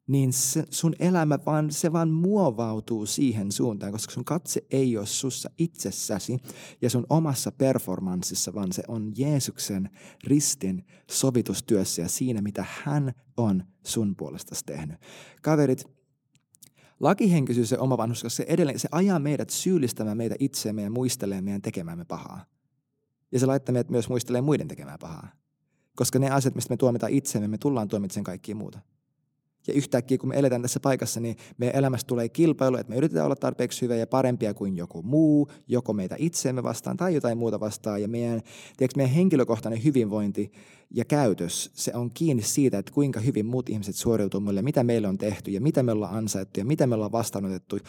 niin 0.07 0.33
se, 0.33 0.63
sun 0.69 0.93
elämä 0.99 1.39
vaan, 1.45 1.71
se 1.71 1.93
vaan 1.93 2.09
muovautuu 2.09 3.05
siihen 3.05 3.51
suuntaan, 3.51 3.91
koska 3.91 4.13
sun 4.13 4.25
katse 4.25 4.65
ei 4.71 4.97
ole 4.97 5.05
sussa 5.05 5.49
itsessäsi 5.57 6.37
ja 6.81 6.89
sun 6.89 7.05
omassa 7.09 7.51
performanssissa, 7.51 8.53
vaan 8.53 8.71
se 8.71 8.83
on 8.87 9.11
Jeesuksen 9.17 9.89
ristin 10.23 10.85
sovitustyössä 11.11 12.01
ja 12.01 12.09
siinä, 12.09 12.41
mitä 12.41 12.65
hän 12.83 13.13
on 13.37 13.63
sun 13.85 14.15
puolestasi 14.15 14.65
tehnyt. 14.65 14.97
Kaverit, 15.41 15.87
lakihenkisyys 16.99 17.71
ja 17.71 17.79
oma 17.79 17.97
vanhus, 17.97 18.25
se 18.27 18.45
edelleen, 18.47 18.79
se 18.79 18.89
ajaa 18.91 19.19
meidät 19.19 19.49
syyllistämään 19.49 20.17
meitä 20.17 20.35
itseämme 20.39 20.81
ja 20.81 20.91
muistelee 20.91 21.41
meidän 21.41 21.61
tekemäämme 21.61 22.05
pahaa. 22.05 22.45
Ja 23.31 23.39
se 23.39 23.45
laittaa 23.45 23.73
meidät 23.73 23.89
myös 23.89 24.09
muistelemaan 24.09 24.45
muiden 24.45 24.67
tekemää 24.67 24.97
pahaa. 24.97 25.27
Koska 25.95 26.19
ne 26.19 26.29
asiat, 26.29 26.55
mistä 26.55 26.73
me 26.73 26.77
tuomitaan 26.77 27.11
itseämme, 27.11 27.47
me 27.47 27.57
tullaan 27.57 27.87
tuomitsemaan 27.87 28.23
kaikkia 28.23 28.55
muuta. 28.55 28.79
Ja 29.67 29.73
yhtäkkiä, 29.73 30.17
kun 30.17 30.29
me 30.29 30.39
eletään 30.39 30.61
tässä 30.61 30.79
paikassa, 30.79 31.19
niin 31.19 31.37
meidän 31.57 31.75
elämästä 31.75 32.07
tulee 32.07 32.29
kilpailu, 32.29 32.77
että 32.77 32.89
me 32.89 32.97
yritetään 32.97 33.25
olla 33.25 33.35
tarpeeksi 33.35 33.81
hyviä 33.81 33.97
ja 33.97 34.07
parempia 34.07 34.53
kuin 34.53 34.77
joku 34.77 35.01
muu, 35.01 35.47
joko 35.67 35.93
meitä 35.93 36.15
itseemme 36.19 36.63
vastaan 36.63 36.97
tai 36.97 37.13
jotain 37.13 37.37
muuta 37.37 37.59
vastaan. 37.59 38.01
Ja 38.01 38.07
meidän, 38.07 38.41
tiedätkö, 38.77 38.97
meidän 38.97 39.15
henkilökohtainen 39.15 39.83
hyvinvointi 39.83 40.51
ja 40.91 41.05
käytös, 41.05 41.71
se 41.73 41.91
on 41.95 42.11
kiinni 42.13 42.43
siitä, 42.43 42.77
että 42.77 42.91
kuinka 42.91 43.19
hyvin 43.19 43.45
muut 43.45 43.69
ihmiset 43.69 43.95
suoriutuu 43.95 44.39
meille, 44.39 44.61
mitä 44.61 44.83
meille 44.83 45.07
on 45.07 45.17
tehty 45.17 45.51
ja 45.51 45.61
mitä 45.61 45.83
me 45.83 45.91
ollaan 45.91 46.15
ansaittu 46.15 46.59
ja 46.59 46.65
mitä 46.65 46.87
me 46.87 46.95
ollaan 46.95 47.11
vastaanotettu. 47.11 47.79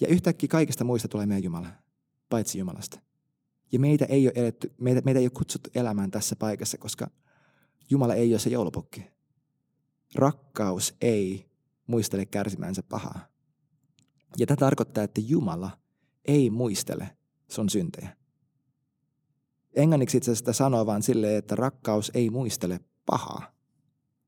Ja 0.00 0.08
yhtäkkiä 0.08 0.48
kaikista 0.48 0.84
muista 0.84 1.08
tulee 1.08 1.26
meidän 1.26 1.44
Jumala, 1.44 1.68
paitsi 2.28 2.58
Jumalasta. 2.58 3.00
Ja 3.72 3.78
meitä 3.78 4.04
ei 4.04 4.26
ole, 4.26 4.32
eletty, 4.34 4.72
meitä, 4.80 5.00
meitä 5.04 5.20
ei 5.20 5.26
ole 5.26 5.30
kutsuttu 5.30 5.70
elämään 5.74 6.10
tässä 6.10 6.36
paikassa, 6.36 6.78
koska 6.78 7.10
Jumala 7.90 8.14
ei 8.14 8.32
ole 8.32 8.38
se 8.38 8.50
joulupukki 8.50 9.17
rakkaus 10.14 10.94
ei 11.00 11.50
muistele 11.86 12.26
kärsimänsä 12.26 12.82
pahaa. 12.82 13.26
Ja 14.38 14.46
tämä 14.46 14.56
tarkoittaa, 14.56 15.04
että 15.04 15.20
Jumala 15.24 15.70
ei 16.24 16.50
muistele 16.50 17.16
sun 17.48 17.70
syntejä. 17.70 18.16
Englanniksi 19.74 20.16
itse 20.16 20.30
asiassa 20.32 20.52
sanoo 20.52 20.86
vaan 20.86 21.02
silleen, 21.02 21.38
että 21.38 21.54
rakkaus 21.54 22.10
ei 22.14 22.30
muistele 22.30 22.80
pahaa. 23.06 23.52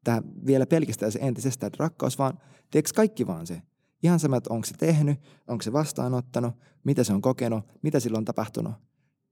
Tämä 0.05 0.23
vielä 0.47 0.67
pelkistää 0.67 1.11
se 1.11 1.19
entisestään, 1.23 1.69
että 1.69 1.85
rakkaus 1.85 2.19
vaan, 2.19 2.39
teekö 2.71 2.91
kaikki 2.95 3.27
vaan 3.27 3.47
se? 3.47 3.63
Ihan 4.03 4.21
sama, 4.21 4.37
että 4.37 4.53
onko 4.53 4.67
se 4.67 4.75
tehnyt, 4.75 5.21
onko 5.47 5.63
se 5.63 5.73
vastaanottanut, 5.73 6.55
mitä 6.85 7.05
se 7.05 7.13
on 7.13 7.21
kokenut, 7.21 7.65
mitä 7.83 8.01
sillä 8.01 8.19
on 8.19 8.25
tapahtunut 8.25 8.75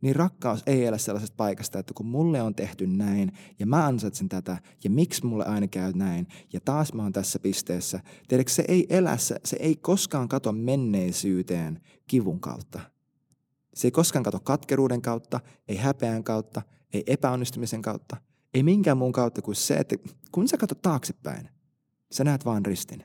niin 0.00 0.17
rakkaus 0.17 0.62
ei 0.67 0.87
elä 0.87 0.99
sellaisesta 0.99 1.37
paikasta, 1.37 1.78
että 1.78 1.95
kun 1.95 2.07
mulle 2.07 2.43
on 2.43 2.55
tehty 2.55 2.87
näin 2.87 3.33
ja 3.59 3.67
mä 3.67 3.87
ansaitsen 3.87 4.28
tätä 4.28 4.59
ja 4.85 4.90
miksi 4.90 5.26
mulle 5.26 5.45
aina 5.45 5.69
käy 5.69 5.93
näin 5.93 6.26
ja 6.52 6.61
taas 6.61 6.93
mä 6.93 7.02
oon 7.02 7.12
tässä 7.12 7.38
pisteessä. 7.38 8.00
Tiedätkö, 8.28 8.52
se 8.52 8.64
ei 8.69 8.87
elä, 8.90 9.17
se, 9.17 9.37
se 9.45 9.57
ei 9.61 9.76
koskaan 9.76 10.28
kato 10.28 10.52
menneisyyteen 10.52 11.81
kivun 12.07 12.40
kautta. 12.40 12.81
Se 13.75 13.87
ei 13.87 13.93
koskaan 13.93 14.23
kato 14.23 14.40
katkeruuden 14.40 15.02
kautta, 15.02 15.40
ei 15.69 15.76
häpeän 15.76 16.25
kautta, 16.25 16.62
ei 16.93 17.05
epäonnistumisen 17.07 17.83
kautta, 17.83 18.17
ei 18.55 18.62
minkään 18.62 18.99
muun 18.99 19.12
kautta 19.12 19.43
kuin 19.43 19.55
se, 19.55 19.76
että 19.76 19.97
kun 20.33 20.49
sä 20.49 20.57
katsot 20.57 20.83
taaksepäin, 20.83 21.49
sä 22.12 22.25
näet 22.25 22.45
vaan 22.45 22.67
ristin. 22.67 23.05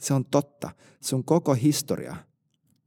Se 0.00 0.14
on 0.14 0.24
totta. 0.24 0.70
Sun 1.00 1.24
koko 1.24 1.54
historia, 1.54 2.16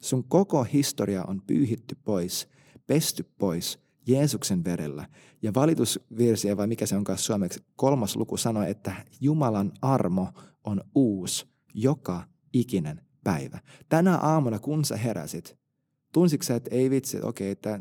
sun 0.02 0.24
koko 0.24 0.64
historia 0.64 1.24
on 1.24 1.42
pyyhitty 1.48 1.98
pois– 2.04 2.48
pesty 2.88 3.26
pois 3.38 3.80
Jeesuksen 4.08 4.64
verellä. 4.64 5.08
Ja 5.42 5.54
valitusvirsiä, 5.54 6.58
vai 6.58 6.68
mikä 6.68 6.86
se 6.86 6.96
onkaan 6.96 7.18
suomeksi, 7.18 7.64
kolmas 7.76 8.16
luku 8.16 8.38
sanoo, 8.38 8.64
että 8.64 8.94
Jumalan 9.22 9.72
armo 9.82 10.28
on 10.64 10.82
uusi 10.96 11.46
joka 11.74 12.24
ikinen 12.54 13.02
päivä. 13.24 13.60
Tänä 13.90 14.18
aamuna, 14.18 14.60
kun 14.60 14.86
sä 14.86 14.98
heräsit, 14.98 15.58
tunsitko 16.14 16.44
sä, 16.44 16.56
että 16.56 16.76
ei 16.76 16.90
vitsi, 16.90 17.18
okei, 17.18 17.28
okay, 17.28 17.52
että 17.52 17.80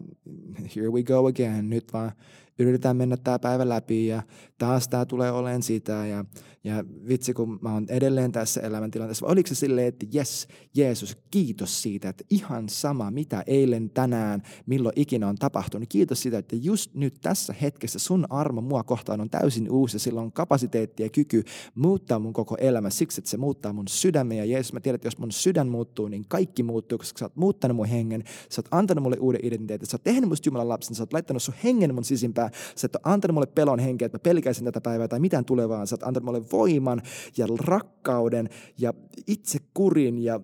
here 0.76 0.90
we 0.90 1.02
go 1.02 1.26
again, 1.26 1.70
nyt 1.70 1.92
vaan 1.92 2.12
yritetään 2.58 2.96
mennä 2.96 3.16
tämä 3.16 3.38
päivä 3.38 3.68
läpi 3.68 4.06
ja 4.06 4.22
taas 4.58 4.88
tämä 4.88 5.06
tulee 5.06 5.30
olemaan 5.30 5.62
sitä 5.62 5.92
ja, 5.92 6.24
ja 6.64 6.84
vitsi 7.08 7.34
kun 7.34 7.58
mä 7.62 7.72
oon 7.72 7.86
edelleen 7.88 8.32
tässä 8.32 8.60
elämäntilanteessa. 8.60 9.26
Oliko 9.26 9.46
se 9.46 9.54
silleen, 9.54 9.86
että 9.86 10.06
jes, 10.12 10.48
Jeesus, 10.74 11.16
kiitos 11.30 11.82
siitä, 11.82 12.08
että 12.08 12.24
ihan 12.30 12.68
sama 12.68 13.10
mitä 13.10 13.44
eilen, 13.46 13.90
tänään, 13.90 14.42
milloin 14.66 14.92
ikinä 14.96 15.28
on 15.28 15.36
tapahtunut. 15.36 15.88
Kiitos 15.88 16.22
siitä, 16.22 16.38
että 16.38 16.56
just 16.56 16.94
nyt 16.94 17.14
tässä 17.20 17.54
hetkessä 17.62 17.98
sun 17.98 18.26
armo 18.30 18.60
mua 18.60 18.82
kohtaan 18.82 19.20
on 19.20 19.30
täysin 19.30 19.70
uusi 19.70 19.96
ja 19.96 20.00
sillä 20.00 20.20
on 20.20 20.32
kapasiteetti 20.32 21.02
ja 21.02 21.08
kyky 21.08 21.44
muuttaa 21.74 22.18
mun 22.18 22.32
koko 22.32 22.56
elämä 22.60 22.90
siksi, 22.90 23.20
että 23.20 23.30
se 23.30 23.36
muuttaa 23.36 23.72
mun 23.72 23.88
sydämen 23.88 24.38
ja 24.38 24.44
Jeesus, 24.44 24.72
mä 24.72 24.80
tiedän, 24.80 24.94
että 24.94 25.06
jos 25.06 25.18
mun 25.18 25.32
sydän 25.32 25.68
muuttuu, 25.68 26.08
niin 26.08 26.24
kaikki 26.28 26.62
muuttuu, 26.62 26.98
koska 26.98 27.18
sä 27.18 27.24
oot 27.24 27.36
muuttanut 27.36 27.76
mun 27.76 27.86
hengen, 27.86 28.24
sä 28.50 28.60
oot 28.60 28.68
antanut 28.70 29.02
mulle 29.02 29.16
uuden 29.20 29.40
identiteetin, 29.42 29.88
sä 29.88 29.94
oot 29.94 30.04
tehnyt 30.04 30.28
musta 30.28 30.48
Jumalan 30.48 30.68
lapsen, 30.68 30.94
sä 30.94 31.02
oot 31.02 31.12
laittanut 31.12 31.42
sun 31.42 31.54
hengen 31.64 31.94
mun 31.94 32.04
sisimpään 32.04 32.45
päivää. 32.50 32.74
Sä 32.76 32.86
et 32.86 32.96
ole 32.96 33.12
antanut 33.14 33.34
mulle 33.34 33.46
pelon 33.46 33.78
henkeä, 33.78 34.06
että 34.06 34.16
mä 34.18 34.22
pelkäisin 34.22 34.64
tätä 34.64 34.80
päivää 34.80 35.08
tai 35.08 35.20
mitään 35.20 35.44
tulevaa. 35.44 35.86
Sä 35.86 35.94
oot 35.94 36.02
antanut 36.02 36.24
mulle 36.24 36.50
voiman 36.52 37.02
ja 37.36 37.46
rakkauden 37.60 38.48
ja 38.78 38.92
itsekurin 39.26 40.18
ja 40.18 40.40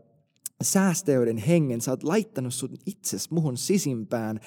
säästäjyyden 0.62 1.38
hengen. 1.38 1.80
Sä 1.80 1.90
oot 1.90 2.02
laittanut 2.02 2.54
sun 2.54 2.76
itses 2.86 3.30
muhun 3.30 3.56
sisimpään 3.56 4.40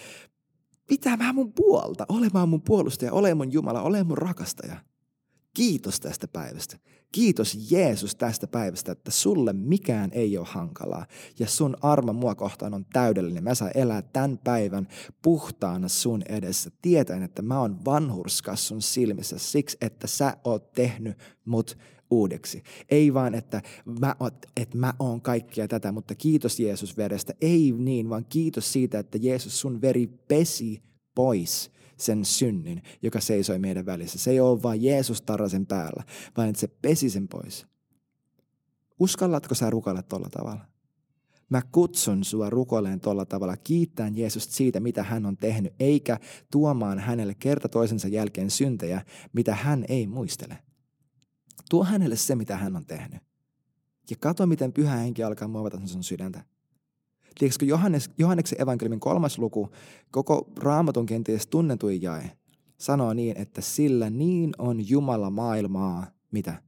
pitämään 0.87 1.35
mun 1.35 1.53
puolta, 1.53 2.05
olemaan 2.09 2.49
mun 2.49 2.61
puolustaja, 2.61 3.13
olemaan 3.13 3.47
mun 3.47 3.53
Jumala, 3.53 3.81
olemaan 3.81 4.07
mun 4.07 4.17
rakastaja. 4.17 4.75
Kiitos 5.53 5.99
tästä 5.99 6.27
päivästä. 6.27 6.77
Kiitos 7.15 7.71
Jeesus 7.71 8.15
tästä 8.15 8.47
päivästä, 8.47 8.91
että 8.91 9.11
sulle 9.11 9.53
mikään 9.53 10.11
ei 10.13 10.37
ole 10.37 10.47
hankalaa 10.49 11.05
ja 11.39 11.47
sun 11.47 11.75
armo 11.81 12.13
mua 12.13 12.35
kohtaan 12.35 12.73
on 12.73 12.85
täydellinen. 12.93 13.43
Mä 13.43 13.55
saan 13.55 13.71
elää 13.75 14.01
tämän 14.01 14.37
päivän 14.37 14.87
puhtaana 15.21 15.87
sun 15.87 16.21
edessä, 16.29 16.69
tietäen, 16.81 17.23
että 17.23 17.41
mä 17.41 17.59
oon 17.59 17.85
vanhurskas 17.85 18.67
sun 18.67 18.81
silmissä 18.81 19.37
siksi, 19.37 19.77
että 19.81 20.07
sä 20.07 20.37
oot 20.43 20.71
tehnyt 20.73 21.17
mut 21.45 21.77
uudeksi. 22.11 22.63
Ei 22.89 23.13
vaan, 23.13 23.35
että 23.35 23.61
mä, 23.99 24.15
oot, 24.19 24.45
että 24.57 24.77
mä 24.77 24.93
oon 24.99 25.21
kaikkia 25.21 25.67
tätä, 25.67 25.91
mutta 25.91 26.15
kiitos 26.15 26.59
Jeesus 26.59 26.97
verestä. 26.97 27.33
Ei 27.41 27.73
niin, 27.77 28.09
vaan 28.09 28.25
kiitos 28.29 28.73
siitä, 28.73 28.99
että 28.99 29.17
Jeesus 29.21 29.59
sun 29.59 29.81
veri 29.81 30.07
pesi 30.07 30.83
pois 31.15 31.71
sen 31.97 32.25
synnin, 32.25 32.81
joka 33.01 33.19
seisoi 33.19 33.59
meidän 33.59 33.85
välissä. 33.85 34.19
Se 34.19 34.31
ei 34.31 34.39
ole 34.39 34.63
vain 34.63 34.83
Jeesus 34.83 35.21
tarrasen 35.21 35.65
päällä, 35.65 36.03
vaan 36.37 36.49
että 36.49 36.59
se 36.59 36.67
pesi 36.67 37.09
sen 37.09 37.27
pois. 37.27 37.67
Uskallatko 38.99 39.55
sä 39.55 39.69
rukoilla 39.69 40.03
tuolla 40.03 40.29
tavalla? 40.29 40.65
Mä 41.49 41.61
kutsun 41.71 42.23
sua 42.23 42.49
rukoileen 42.49 42.99
tuolla 42.99 43.25
tavalla 43.25 43.57
kiittämään 43.57 44.17
Jeesusta 44.17 44.53
siitä, 44.53 44.79
mitä 44.79 45.03
hän 45.03 45.25
on 45.25 45.37
tehnyt, 45.37 45.73
eikä 45.79 46.19
tuomaan 46.51 46.99
hänelle 46.99 47.33
kerta 47.33 47.69
toisensa 47.69 48.07
jälkeen 48.07 48.51
syntejä, 48.51 49.01
mitä 49.33 49.55
hän 49.55 49.85
ei 49.89 50.07
muistele. 50.07 50.57
Tuo 51.69 51.83
hänelle 51.83 52.15
se, 52.15 52.35
mitä 52.35 52.57
hän 52.57 52.75
on 52.75 52.85
tehnyt. 52.85 53.21
Ja 54.09 54.15
katso, 54.19 54.45
miten 54.45 54.73
pyhä 54.73 54.95
henki 54.95 55.23
alkaa 55.23 55.47
muovata 55.47 55.87
sun 55.87 56.03
sydäntä. 56.03 56.43
Tiedätkö, 57.39 57.65
Johannes, 57.65 58.09
Johanneksen 58.17 58.61
evankeliumin 58.61 58.99
kolmas 58.99 59.37
luku, 59.37 59.69
koko 60.11 60.47
raamatun 60.59 61.05
kenties 61.05 61.47
tunnetuin 61.47 62.01
jae, 62.01 62.31
sanoo 62.77 63.13
niin, 63.13 63.37
että 63.37 63.61
sillä 63.61 64.09
niin 64.09 64.53
on 64.57 64.89
Jumala 64.89 65.29
maailmaa, 65.29 66.07
mitä? 66.31 66.61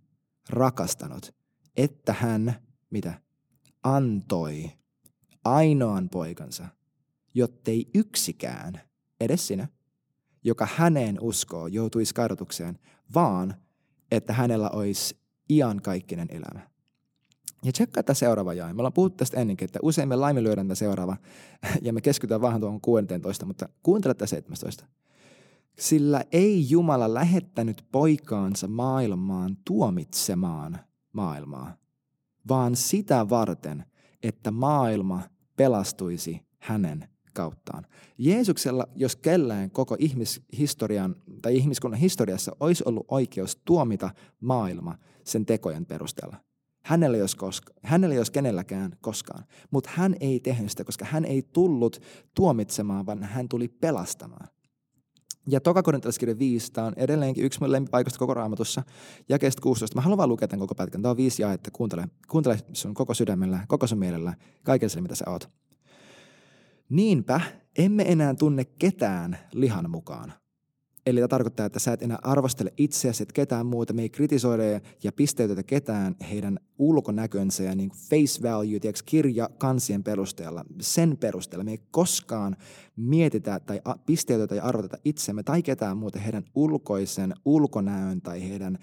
Rakastanut, 0.49 1.35
että 1.77 2.13
hän, 2.13 2.55
mitä? 2.89 3.21
Antoi 3.83 4.71
ainoan 5.43 6.09
poikansa, 6.09 6.67
jottei 7.33 7.89
yksikään, 7.95 8.81
edes 9.19 9.47
sinä, 9.47 9.67
joka 10.43 10.67
häneen 10.75 11.17
uskoo, 11.21 11.67
joutuisi 11.67 12.13
kadotukseen, 12.13 12.79
vaan 13.13 13.55
että 14.11 14.33
hänellä 14.33 14.69
olisi 14.69 15.17
iankaikkinen 15.49 16.27
elämä. 16.29 16.69
Ja 17.67 17.73
tsekkaa 17.73 18.03
tämä 18.03 18.15
seuraava 18.15 18.53
jae. 18.53 18.73
Me 18.73 18.79
ollaan 18.79 18.93
puhuttu 18.93 19.17
tästä 19.17 19.37
ennenkin, 19.37 19.65
että 19.65 19.79
usein 19.81 20.09
me 20.09 20.15
laiminlyödään 20.15 20.67
tämä 20.67 20.75
seuraava 20.75 21.17
ja 21.81 21.93
me 21.93 22.01
keskitytään 22.01 22.41
vähän 22.41 22.61
tuohon 22.61 22.81
16, 22.81 23.45
mutta 23.45 23.69
kuuntele 23.83 24.13
tämä 24.13 24.27
17. 24.27 24.85
Sillä 25.79 26.23
ei 26.31 26.69
Jumala 26.69 27.13
lähettänyt 27.13 27.85
poikaansa 27.91 28.67
maailmaan 28.67 29.57
tuomitsemaan 29.65 30.79
maailmaa, 31.13 31.77
vaan 32.47 32.75
sitä 32.75 33.29
varten, 33.29 33.85
että 34.23 34.51
maailma 34.51 35.21
pelastuisi 35.57 36.41
hänen 36.59 37.09
kauttaan. 37.33 37.85
Jeesuksella, 38.17 38.87
jos 38.95 39.15
kellään 39.15 39.71
koko 39.71 39.95
ihmishistorian 39.99 41.15
tai 41.41 41.55
ihmiskunnan 41.55 41.99
historiassa 41.99 42.55
olisi 42.59 42.83
ollut 42.85 43.05
oikeus 43.07 43.61
tuomita 43.65 44.09
maailma 44.39 44.97
sen 45.23 45.45
tekojen 45.45 45.85
perusteella. 45.85 46.46
Hänellä 46.87 47.17
olisi, 47.17 47.37
koska, 47.37 47.73
hänellä 47.83 48.15
olisi 48.15 48.31
kenelläkään 48.31 48.91
koskaan. 49.01 49.43
Mutta 49.71 49.89
hän 49.93 50.15
ei 50.19 50.39
tehnyt 50.39 50.71
sitä, 50.71 50.83
koska 50.83 51.05
hän 51.05 51.25
ei 51.25 51.41
tullut 51.53 52.01
tuomitsemaan, 52.33 53.05
vaan 53.05 53.23
hän 53.23 53.49
tuli 53.49 53.67
pelastamaan. 53.67 54.47
Ja 55.47 55.61
toka 55.61 55.83
korintalaiskirja 55.83 56.39
5, 56.39 56.71
tämä 56.71 56.87
on 56.87 56.93
edelleenkin 56.97 57.45
yksi 57.45 57.59
mun 57.59 57.71
lempipaikoista 57.71 58.19
koko 58.19 58.33
raamatussa, 58.33 58.83
jakeesta 59.29 59.61
16. 59.61 59.95
Mä 59.95 60.01
haluan 60.01 60.17
vaan 60.17 60.29
lukea 60.29 60.47
tämän 60.47 60.59
koko 60.59 60.75
pätkän. 60.75 61.01
Tämä 61.01 61.09
on 61.09 61.17
viisi 61.17 61.41
jaetta. 61.41 61.71
Kuuntele, 61.71 62.07
kuuntele 62.27 62.59
sun 62.73 62.93
koko 62.93 63.13
sydämellä, 63.13 63.59
koko 63.67 63.87
sun 63.87 63.99
mielellä, 63.99 64.33
kaikella 64.63 65.01
mitä 65.01 65.15
sä 65.15 65.25
oot. 65.27 65.49
Niinpä 66.89 67.41
emme 67.77 68.03
enää 68.07 68.33
tunne 68.33 68.65
ketään 68.65 69.37
lihan 69.53 69.89
mukaan. 69.89 70.33
Eli 71.07 71.19
tämä 71.19 71.27
tarkoittaa, 71.27 71.65
että 71.65 71.79
sä 71.79 71.93
et 71.93 72.01
enää 72.01 72.19
arvostele 72.23 72.73
itseäsi, 72.77 73.23
että 73.23 73.33
ketään 73.33 73.65
muuta. 73.65 73.93
Me 73.93 74.01
ei 74.01 74.09
kritisoida 74.09 74.63
ja 75.03 75.11
pisteytetä 75.11 75.63
ketään 75.63 76.15
heidän 76.31 76.59
ulkonäkönsä 76.77 77.63
ja 77.63 77.75
niin 77.75 77.91
face 78.09 78.43
value, 78.43 78.79
tiedätkö, 78.79 79.03
kirja 79.05 79.49
kansien 79.57 80.03
perusteella, 80.03 80.65
sen 80.81 81.17
perusteella. 81.17 81.63
Me 81.63 81.71
ei 81.71 81.79
koskaan 81.91 82.55
mietitä 82.95 83.59
tai 83.59 83.81
pisteytetä 84.05 84.55
ja 84.55 84.63
arvoteta 84.63 84.97
itsemme 85.05 85.43
tai 85.43 85.63
ketään 85.63 85.97
muuta 85.97 86.19
heidän 86.19 86.43
ulkoisen 86.55 87.33
ulkonäön 87.45 88.21
tai 88.21 88.49
heidän 88.49 88.77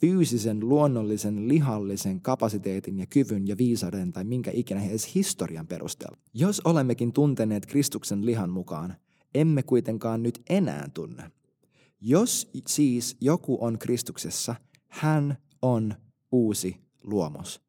fyysisen, 0.00 0.68
luonnollisen, 0.68 1.48
lihallisen 1.48 2.20
kapasiteetin 2.20 2.98
ja 2.98 3.06
kyvyn 3.06 3.48
ja 3.48 3.58
viisauden 3.58 4.12
tai 4.12 4.24
minkä 4.24 4.50
ikinä 4.54 4.84
edes 4.84 5.14
historian 5.14 5.66
perusteella. 5.66 6.16
Jos 6.34 6.60
olemmekin 6.64 7.12
tunteneet 7.12 7.66
Kristuksen 7.66 8.26
lihan 8.26 8.50
mukaan, 8.50 8.94
emme 9.34 9.62
kuitenkaan 9.62 10.22
nyt 10.22 10.42
enää 10.50 10.88
tunne. 10.94 11.39
Jos 12.00 12.50
siis 12.66 13.16
joku 13.20 13.58
on 13.60 13.78
Kristuksessa, 13.78 14.54
hän 14.88 15.36
on 15.62 15.94
uusi 16.32 16.80
luomus. 17.02 17.60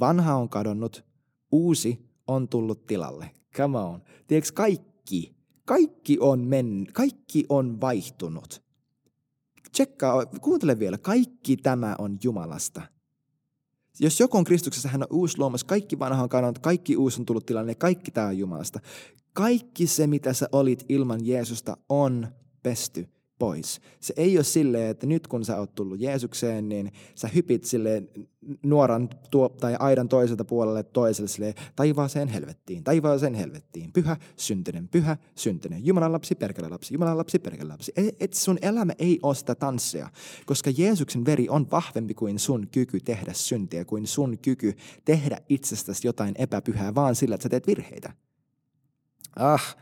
Vanha 0.00 0.34
on 0.34 0.48
kadonnut, 0.48 1.04
uusi 1.52 2.06
on 2.26 2.48
tullut 2.48 2.86
tilalle. 2.86 3.30
Come 3.56 3.78
on. 3.78 4.02
Tiedätkö 4.26 4.52
kaikki, 4.54 5.36
kaikki 5.64 6.18
on 6.20 6.40
men, 6.40 6.86
kaikki 6.92 7.44
on 7.48 7.80
vaihtunut. 7.80 8.62
Tsekkaa, 9.72 10.26
kuuntele 10.26 10.78
vielä, 10.78 10.98
kaikki 10.98 11.56
tämä 11.56 11.96
on 11.98 12.18
Jumalasta. 12.22 12.82
Jos 14.00 14.20
joku 14.20 14.36
on 14.36 14.44
Kristuksessa, 14.44 14.88
hän 14.88 15.02
on 15.02 15.08
uusi 15.10 15.38
luomus, 15.38 15.64
kaikki 15.64 15.98
vanha 15.98 16.22
on 16.22 16.28
kadonnut, 16.28 16.58
kaikki 16.58 16.96
uusi 16.96 17.20
on 17.20 17.26
tullut 17.26 17.46
tilalle, 17.46 17.74
kaikki 17.74 18.10
tämä 18.10 18.26
on 18.26 18.38
Jumalasta. 18.38 18.80
Kaikki 19.32 19.86
se, 19.86 20.06
mitä 20.06 20.32
sä 20.32 20.48
olit 20.52 20.84
ilman 20.88 21.26
Jeesusta, 21.26 21.76
on 21.88 22.28
pesty 22.62 23.08
pois. 23.42 23.80
Se 24.00 24.14
ei 24.16 24.38
ole 24.38 24.44
silleen, 24.44 24.90
että 24.90 25.06
nyt 25.06 25.26
kun 25.26 25.44
sä 25.44 25.56
oot 25.56 25.74
tullut 25.74 26.00
Jeesukseen, 26.00 26.68
niin 26.68 26.92
sä 27.14 27.28
hypit 27.28 27.64
silleen 27.64 28.08
nuoran 28.62 29.08
tuo, 29.30 29.48
tai 29.48 29.76
aidan 29.78 30.08
toiselta 30.08 30.44
puolelle 30.44 30.82
toiselle 30.82 31.28
silleen, 31.28 31.54
taivaaseen 31.76 32.28
helvettiin, 32.28 32.84
taivaaseen 32.84 33.34
helvettiin, 33.34 33.92
pyhä, 33.92 34.16
syntynen, 34.36 34.88
pyhä, 34.88 35.16
syntynen, 35.34 35.86
Jumalan 35.86 36.12
lapsi, 36.12 36.34
perkele 36.34 36.68
lapsi, 36.68 36.94
Jumalan 36.94 37.18
lapsi, 37.18 37.38
perkele 37.38 37.68
lapsi. 37.68 37.92
Et, 37.96 38.16
et 38.20 38.32
sun 38.32 38.58
elämä 38.62 38.92
ei 38.98 39.18
ole 39.22 39.34
sitä 39.34 39.54
tanssia, 39.54 40.08
koska 40.46 40.70
Jeesuksen 40.76 41.24
veri 41.24 41.48
on 41.48 41.70
vahvempi 41.70 42.14
kuin 42.14 42.38
sun 42.38 42.68
kyky 42.72 43.00
tehdä 43.00 43.32
syntiä, 43.32 43.84
kuin 43.84 44.06
sun 44.06 44.38
kyky 44.38 44.74
tehdä 45.04 45.38
itsestäsi 45.48 46.08
jotain 46.08 46.34
epäpyhää, 46.38 46.94
vaan 46.94 47.14
sillä, 47.14 47.34
että 47.34 47.42
sä 47.42 47.48
teet 47.48 47.66
virheitä. 47.66 48.12
Ah, 49.36 49.76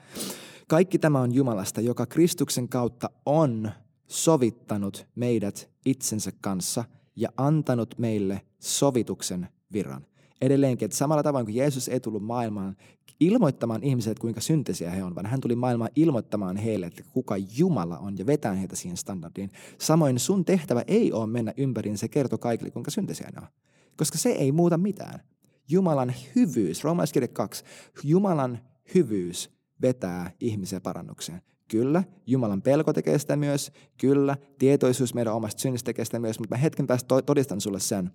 kaikki 0.70 0.98
tämä 0.98 1.20
on 1.20 1.34
Jumalasta, 1.34 1.80
joka 1.80 2.06
Kristuksen 2.06 2.68
kautta 2.68 3.10
on 3.26 3.70
sovittanut 4.06 5.06
meidät 5.14 5.70
itsensä 5.86 6.32
kanssa 6.40 6.84
ja 7.16 7.28
antanut 7.36 7.94
meille 7.98 8.40
sovituksen 8.58 9.48
virran. 9.72 10.06
Edelleenkin, 10.40 10.86
että 10.86 10.96
samalla 10.96 11.22
tavoin 11.22 11.46
kuin 11.46 11.56
Jeesus 11.56 11.88
ei 11.88 12.00
tullut 12.00 12.22
maailmaan 12.22 12.76
ilmoittamaan 13.20 13.82
ihmisille, 13.82 14.12
että 14.12 14.20
kuinka 14.20 14.40
syntisiä 14.40 14.90
he 14.90 15.04
on, 15.04 15.14
vaan 15.14 15.26
hän 15.26 15.40
tuli 15.40 15.56
maailmaan 15.56 15.90
ilmoittamaan 15.96 16.56
heille, 16.56 16.86
että 16.86 17.02
kuka 17.12 17.34
Jumala 17.56 17.98
on 17.98 18.18
ja 18.18 18.26
vetää 18.26 18.54
heitä 18.54 18.76
siihen 18.76 18.96
standardiin. 18.96 19.50
Samoin 19.78 20.18
sun 20.18 20.44
tehtävä 20.44 20.84
ei 20.86 21.12
ole 21.12 21.26
mennä 21.26 21.54
ympäriin, 21.56 21.98
se 21.98 22.08
kertoo 22.08 22.38
kaikille, 22.38 22.70
kuinka 22.70 22.90
syntisiä 22.90 23.30
ne 23.34 23.40
on. 23.42 23.48
Koska 23.96 24.18
se 24.18 24.28
ei 24.28 24.52
muuta 24.52 24.78
mitään. 24.78 25.20
Jumalan 25.68 26.12
hyvyys, 26.36 26.84
Roomalaiskirja 26.84 27.28
2, 27.28 27.64
Jumalan 28.04 28.58
hyvyys 28.94 29.59
vetää 29.82 30.30
ihmisiä 30.40 30.80
parannukseen. 30.80 31.42
Kyllä, 31.68 32.04
Jumalan 32.26 32.62
pelko 32.62 32.92
tekee 32.92 33.18
sitä 33.18 33.36
myös. 33.36 33.72
Kyllä, 33.98 34.36
tietoisuus 34.58 35.14
meidän 35.14 35.34
omasta 35.34 35.60
synnistä 35.60 35.86
tekee 35.86 36.04
sitä 36.04 36.18
myös, 36.18 36.38
mutta 36.38 36.54
mä 36.54 36.60
hetken 36.60 36.86
päästä 36.86 37.22
todistan 37.26 37.60
sulle 37.60 37.80
sen, 37.80 38.10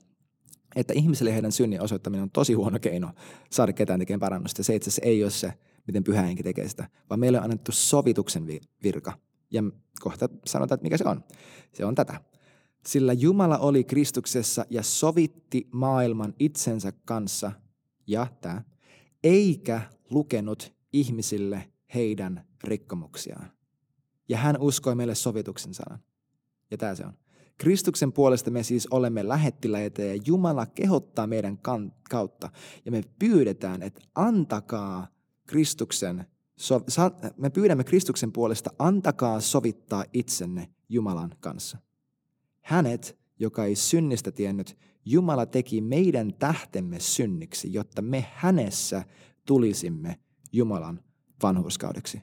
että 0.75 0.93
ihmisille 0.93 1.33
heidän 1.33 1.51
synnin 1.51 1.81
osoittaminen 1.81 2.23
on 2.23 2.31
tosi 2.31 2.53
huono 2.53 2.79
keino 2.79 3.11
saada 3.51 3.73
ketään 3.73 3.99
tekemään 3.99 4.19
parannusta. 4.19 4.63
Se 4.63 4.75
itse 4.75 4.89
asiassa 4.89 5.05
ei 5.05 5.23
ole 5.23 5.31
se, 5.31 5.53
miten 5.87 6.03
pyhä 6.03 6.25
tekee 6.43 6.67
sitä, 6.67 6.89
vaan 7.09 7.19
meille 7.19 7.37
on 7.37 7.43
annettu 7.43 7.71
sovituksen 7.71 8.47
virka. 8.83 9.13
Ja 9.51 9.63
kohta 9.99 10.29
sanotaan, 10.45 10.75
että 10.75 10.83
mikä 10.83 10.97
se 10.97 11.03
on. 11.07 11.23
Se 11.73 11.85
on 11.85 11.95
tätä. 11.95 12.21
Sillä 12.87 13.13
Jumala 13.13 13.57
oli 13.57 13.83
Kristuksessa 13.83 14.65
ja 14.69 14.83
sovitti 14.83 15.67
maailman 15.71 16.33
itsensä 16.39 16.91
kanssa, 17.05 17.51
ja 18.07 18.27
tämä, 18.41 18.61
eikä 19.23 19.81
lukenut 20.09 20.74
ihmisille 20.95 21.71
heidän 21.93 22.45
rikkomuksiaan. 22.63 23.51
Ja 24.29 24.37
hän 24.37 24.61
uskoi 24.61 24.95
meille 24.95 25.15
sovituksen 25.15 25.73
sanan. 25.73 25.99
Ja 26.71 26.77
tämä 26.77 26.95
se 26.95 27.05
on. 27.05 27.13
Kristuksen 27.57 28.13
puolesta 28.13 28.51
me 28.51 28.63
siis 28.63 28.87
olemme 28.91 29.27
lähettiläitä 29.27 30.01
ja 30.01 30.21
Jumala 30.25 30.65
kehottaa 30.65 31.27
meidän 31.27 31.57
kautta. 32.09 32.49
Ja 32.85 32.91
me 32.91 33.03
pyydetään, 33.19 33.81
että 33.81 34.01
antakaa 34.15 35.07
Kristuksen, 35.47 36.25
so, 36.57 36.83
sa, 36.87 37.11
me 37.37 37.49
pyydämme 37.49 37.83
Kristuksen 37.83 38.31
puolesta, 38.31 38.69
antakaa 38.79 39.39
sovittaa 39.39 40.05
itsenne 40.13 40.69
Jumalan 40.89 41.35
kanssa. 41.39 41.77
Hänet, 42.61 43.17
joka 43.39 43.65
ei 43.65 43.75
synnistä 43.75 44.31
tiennyt, 44.31 44.77
Jumala 45.05 45.45
teki 45.45 45.81
meidän 45.81 46.33
tähtemme 46.33 46.99
synniksi, 46.99 47.73
jotta 47.73 48.01
me 48.01 48.25
hänessä 48.33 49.03
tulisimme 49.45 50.19
Jumalan 50.55 50.99
vanhurskaudeksi. 51.43 52.21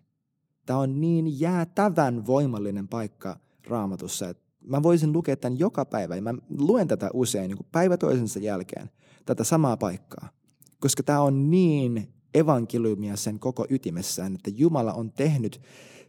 Tämä 0.66 0.78
on 0.78 1.00
niin 1.00 1.40
jäätävän 1.40 2.26
voimallinen 2.26 2.88
paikka 2.88 3.38
raamatussa, 3.66 4.28
että 4.28 4.42
mä 4.66 4.82
voisin 4.82 5.12
lukea 5.12 5.36
tämän 5.36 5.58
joka 5.58 5.84
päivä 5.84 6.16
ja 6.16 6.22
mä 6.22 6.34
luen 6.58 6.88
tätä 6.88 7.10
usein 7.12 7.48
niin 7.48 7.66
päivä 7.72 7.96
toisensa 7.96 8.38
jälkeen, 8.38 8.90
tätä 9.26 9.44
samaa 9.44 9.76
paikkaa. 9.76 10.28
Koska 10.80 11.02
tämä 11.02 11.20
on 11.20 11.50
niin 11.50 12.08
evankeliumia 12.34 13.16
sen 13.16 13.38
koko 13.38 13.66
ytimessään, 13.70 14.34
että 14.34 14.50
Jumala 14.54 14.92
on 14.92 15.12
tehnyt 15.12 15.60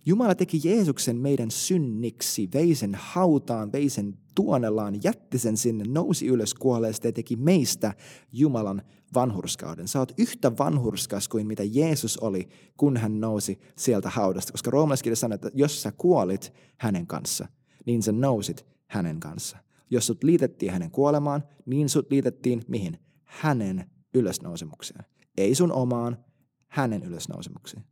Jumala 0.05 0.35
teki 0.35 0.61
Jeesuksen 0.63 1.17
meidän 1.17 1.51
synniksi, 1.51 2.49
vei 2.53 2.75
sen 2.75 2.95
hautaan, 2.95 3.71
vei 3.71 3.89
sen 3.89 4.17
tuonellaan, 4.35 5.03
jätti 5.03 5.39
sen 5.39 5.57
sinne, 5.57 5.83
nousi 5.87 6.27
ylös 6.27 6.53
kuolleesta 6.53 7.07
ja 7.07 7.11
teki 7.11 7.35
meistä 7.35 7.93
Jumalan 8.31 8.81
vanhurskauden. 9.13 9.87
Sä 9.87 9.99
oot 9.99 10.11
yhtä 10.17 10.57
vanhurskas 10.57 11.27
kuin 11.27 11.47
mitä 11.47 11.63
Jeesus 11.63 12.17
oli, 12.17 12.49
kun 12.77 12.97
hän 12.97 13.19
nousi 13.19 13.59
sieltä 13.77 14.09
haudasta. 14.09 14.51
Koska 14.51 14.71
roomalaiskirja 14.71 15.15
sanoo, 15.15 15.35
että 15.35 15.51
jos 15.53 15.81
sä 15.81 15.91
kuolit 15.91 16.53
hänen 16.77 17.07
kanssa, 17.07 17.47
niin 17.85 18.03
sä 18.03 18.11
nousit 18.11 18.65
hänen 18.87 19.19
kanssa. 19.19 19.57
Jos 19.89 20.07
sut 20.07 20.23
liitettiin 20.23 20.71
hänen 20.71 20.91
kuolemaan, 20.91 21.43
niin 21.65 21.89
sut 21.89 22.11
liitettiin 22.11 22.63
mihin? 22.67 22.99
Hänen 23.23 23.91
ylösnousemukseen. 24.13 25.05
Ei 25.37 25.55
sun 25.55 25.71
omaan, 25.71 26.25
hänen 26.67 27.03
ylösnousemukseen. 27.03 27.83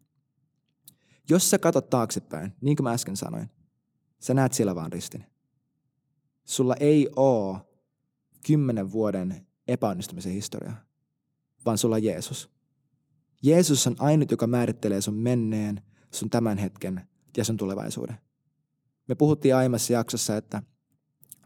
Jos 1.30 1.50
sä 1.50 1.60
katot 1.60 1.90
taaksepäin, 1.90 2.54
niin 2.62 2.78
kuin 2.78 2.84
mä 2.84 2.92
äsken 2.92 3.18
sanoin, 3.18 3.50
sä 4.20 4.34
näet 4.34 4.54
siellä 4.54 4.76
vaan 4.76 4.92
ristin. 4.92 5.26
Sulla 6.46 6.76
ei 6.80 7.10
ole 7.16 7.58
kymmenen 8.48 8.92
vuoden 8.92 9.48
epäonnistumisen 9.68 10.32
historiaa, 10.32 10.84
vaan 11.66 11.78
sulla 11.78 11.96
on 11.96 12.04
Jeesus. 12.04 12.50
Jeesus 13.44 13.88
on 13.88 13.96
ainut, 14.00 14.32
joka 14.32 14.48
määrittelee 14.48 15.02
sun 15.02 15.16
menneen, 15.16 15.82
sun 16.12 16.30
tämän 16.30 16.58
hetken 16.58 17.02
ja 17.38 17.44
sun 17.44 17.58
tulevaisuuden. 17.58 18.18
Me 19.08 19.16
puhuttiin 19.16 19.56
aiemmassa 19.56 19.94
jaksossa, 19.94 20.38
että 20.38 20.64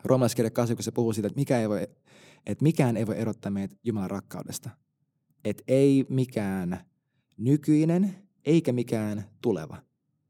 Roomalaiskirja 0.03 0.51
8, 0.51 0.77
kun 0.77 0.83
se 0.83 0.91
puhuu 0.91 1.13
siitä, 1.13 1.27
että, 1.27 1.39
mikä 1.39 1.59
ei 1.59 1.69
voi, 1.69 1.87
että 2.45 2.63
mikään 2.63 2.97
ei 2.97 3.07
voi 3.07 3.17
erottaa 3.17 3.51
meitä 3.51 3.75
Jumalan 3.83 4.09
rakkaudesta. 4.09 4.69
Että 5.45 5.63
ei 5.67 6.05
mikään 6.09 6.85
nykyinen 7.37 8.15
eikä 8.45 8.71
mikään 8.71 9.29
tuleva. 9.41 9.81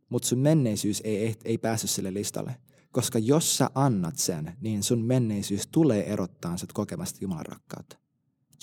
Mutta 0.10 0.28
sun 0.28 0.40
menneisyys 0.40 1.02
ei, 1.04 1.36
ei 1.46 1.58
päässyt 1.58 1.90
sille 1.90 2.14
listalle. 2.14 2.56
Koska 2.92 3.20
jos 3.20 3.58
sä 3.58 3.70
annat 3.76 4.18
sen, 4.18 4.54
niin 4.62 4.84
sun 4.84 5.06
menneisyys 5.06 5.68
tulee 5.68 6.14
erottaa 6.14 6.58
sut 6.58 6.74
kokemasta 6.74 7.20
Jumalan 7.22 7.46
rakkautta. 7.46 7.98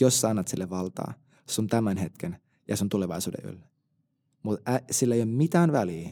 Jos 0.02 0.20
sä 0.20 0.28
annat 0.28 0.48
sille 0.48 0.70
valtaa 0.70 1.14
sun 1.48 1.66
tämän 1.66 1.96
hetken 1.96 2.36
ja 2.68 2.76
sun 2.76 2.88
tulevaisuuden 2.88 3.44
yllä. 3.44 3.66
Mutta 4.42 4.80
sillä 4.90 5.14
ei 5.14 5.20
ole 5.20 5.30
mitään 5.30 5.72
väliä, 5.72 6.10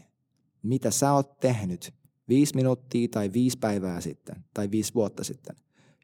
mitä 0.62 0.90
sä 0.90 1.12
oot 1.12 1.40
tehnyt 1.40 1.94
viisi 2.28 2.54
minuuttia 2.54 3.08
tai 3.08 3.32
viisi 3.32 3.58
päivää 3.58 4.00
sitten 4.00 4.44
tai 4.54 4.70
viisi 4.70 4.94
vuotta 4.94 5.24
sitten. 5.24 5.56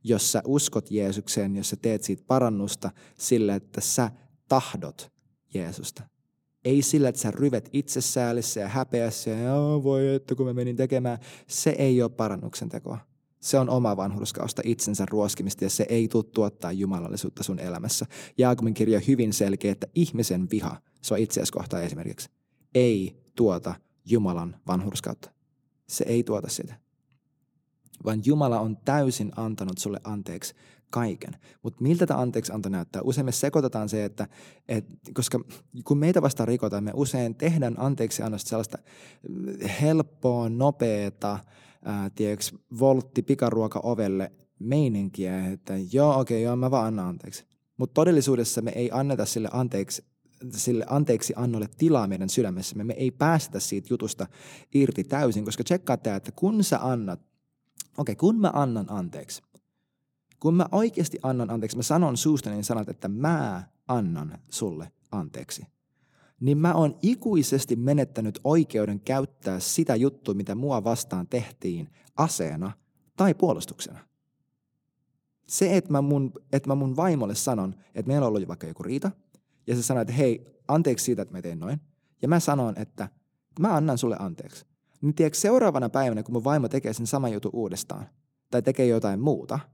Jos 0.05 0.33
sä 0.33 0.43
uskot 0.47 0.91
Jeesukseen, 0.91 1.57
jos 1.57 1.71
sä 1.71 1.77
teet 1.77 2.03
siitä 2.03 2.25
parannusta 2.27 2.91
sillä, 3.19 3.55
että 3.55 3.81
sä 3.81 4.11
tahdot 4.49 5.13
Jeesusta– 5.55 6.03
ei 6.67 6.83
sillä, 6.83 7.09
että 7.09 7.21
sä 7.21 7.31
ryvet 7.31 7.69
itsesäälissä 7.73 8.61
ja 8.61 8.69
häpeässä 8.69 9.31
ja 9.31 9.55
voi, 9.83 10.15
että 10.15 10.35
kun 10.35 10.47
mä 10.47 10.53
menin 10.53 10.77
tekemään. 10.77 11.19
Se 11.47 11.71
ei 11.71 12.03
ole 12.03 12.11
parannuksen 12.11 12.69
tekoa. 12.69 12.99
Se 13.47 13.59
on 13.59 13.71
oma 13.71 13.97
vanhurskausta 13.97 14.63
itsensä 14.65 15.07
ruoskimista 15.11 15.65
ja 15.65 15.71
se 15.71 15.87
ei 15.89 16.09
tule 16.09 16.25
tuottaa 16.25 16.73
jumalallisuutta 16.73 17.43
sun 17.43 17.59
elämässä. 17.59 18.07
Jaakobin 18.39 18.75
kirja 18.75 18.99
on 18.99 19.07
hyvin 19.09 19.33
selkeä, 19.33 19.73
että 19.73 19.87
ihmisen 19.95 20.51
viha, 20.51 20.81
se 21.03 21.15
on 21.15 21.21
itseäsi 21.21 21.53
kohtaan 21.53 21.83
esimerkiksi, 21.83 22.31
ei 22.75 23.23
tuota 23.35 23.75
Jumalan 24.05 24.57
vanhurskautta. 24.67 25.31
Se 25.89 26.05
ei 26.09 26.23
tuota 26.23 26.49
sitä. 26.49 26.75
Vaan 28.05 28.23
Jumala 28.25 28.61
on 28.61 28.77
täysin 28.77 29.33
antanut 29.37 29.79
sulle 29.79 30.01
anteeksi 30.05 30.55
kaiken. 30.91 31.37
Mutta 31.63 31.83
miltä 31.83 32.07
tämä 32.07 32.21
anteeksi 32.21 32.53
anto 32.53 32.69
näyttää? 32.69 33.03
Usein 33.03 33.25
me 33.25 33.33
sekoitetaan 33.33 33.89
se, 33.89 34.05
että, 34.05 34.29
et, 34.69 34.87
koska 35.15 35.41
kun 35.85 35.99
meitä 35.99 36.23
vastaan 36.23 36.49
rikotaan, 36.49 36.85
me 36.85 36.93
usein 36.95 37.35
tehdään 37.35 37.75
anteeksi 37.79 38.23
annosta 38.23 38.49
sellaista 38.49 38.79
helppoa, 39.81 40.49
nopeata, 40.49 41.39
ää, 41.87 42.11
tiedätkö, 42.11 42.45
voltti 42.79 43.23
pikaruoka 43.23 43.81
ovelle 43.83 44.33
meininkiä, 44.59 45.47
että 45.47 45.75
joo, 45.93 46.21
okei, 46.21 46.37
okay, 46.37 46.45
joo, 46.45 46.57
mä 46.57 46.71
vaan 46.71 46.87
annan 46.87 47.07
anteeksi. 47.07 47.45
Mutta 47.77 47.95
todellisuudessa 47.95 48.63
me 48.63 48.73
ei 48.75 48.91
anneta 48.93 49.25
sille 49.25 49.49
anteeksi 49.53 50.05
sille 50.53 50.87
anteeksi 50.89 51.33
annolle 51.37 51.69
tilaa 51.79 52.07
meidän 52.07 52.29
sydämessä. 52.29 52.85
Me 52.85 52.95
ei 52.95 53.11
päästä 53.11 53.61
siitä 53.61 53.87
jutusta 53.91 54.27
irti 54.75 55.05
täysin, 55.05 55.45
koska 55.45 55.65
tsekkaa 55.65 55.97
tämä, 55.97 56.17
että 56.17 56.33
kun 56.33 56.65
sä 56.65 56.79
annat, 56.83 57.21
okei, 57.99 58.13
okay, 58.13 58.15
kun 58.15 58.41
mä 58.41 58.51
annan 58.55 58.87
anteeksi, 58.89 59.43
kun 60.41 60.55
mä 60.55 60.67
oikeasti 60.73 61.19
annan 61.23 61.51
anteeksi, 61.51 61.77
mä 61.77 61.83
sanon 61.83 62.17
suustani 62.17 62.65
sanat, 62.65 62.89
että 62.89 63.09
mä 63.09 63.63
annan 63.89 64.39
sulle 64.49 64.93
anteeksi, 65.13 65.67
niin 66.41 66.59
mä 66.59 66.75
oon 66.75 66.99
ikuisesti 67.03 67.77
menettänyt 67.77 68.41
oikeuden 68.45 69.01
käyttää 69.01 69.61
sitä 69.61 69.97
juttua, 69.97 70.35
mitä 70.35 70.55
mua 70.55 70.85
vastaan 70.85 71.27
tehtiin 71.27 71.89
aseena 72.17 72.73
tai 73.17 73.35
puolustuksena. 73.35 73.99
Se, 75.49 75.77
että 75.77 75.93
mä 75.93 76.03
mun, 76.03 76.33
että 76.53 76.69
mä 76.69 76.75
mun 76.75 76.97
vaimolle 76.97 77.35
sanon, 77.35 77.75
että 77.95 78.09
meillä 78.09 78.27
on 78.27 78.29
ollut 78.29 78.49
vaikka 78.49 78.67
joku 78.67 78.83
riita, 78.83 79.11
ja 79.67 79.77
se 79.77 79.83
sanoo, 79.83 80.01
että 80.01 80.15
hei, 80.15 80.61
anteeksi 80.69 81.05
siitä, 81.05 81.23
että 81.23 81.35
mä 81.35 81.43
tein 81.43 81.59
noin. 81.59 81.81
Ja 82.23 82.29
mä 82.29 82.41
sanon, 82.41 82.75
että 82.79 83.09
mä 83.61 83.77
annan 83.77 83.99
sulle 83.99 84.17
anteeksi. 84.19 84.67
Niin 85.01 85.15
tiedätkö, 85.15 85.39
seuraavana 85.39 85.89
päivänä, 85.89 86.23
kun 86.23 86.33
mun 86.33 86.45
vaimo 86.45 86.69
tekee 86.69 86.93
sen 86.93 87.07
saman 87.07 87.33
jutun 87.33 87.51
uudestaan, 87.55 88.07
tai 88.51 88.63
tekee 88.63 88.87
jotain 88.87 89.21
muuta– 89.21 89.59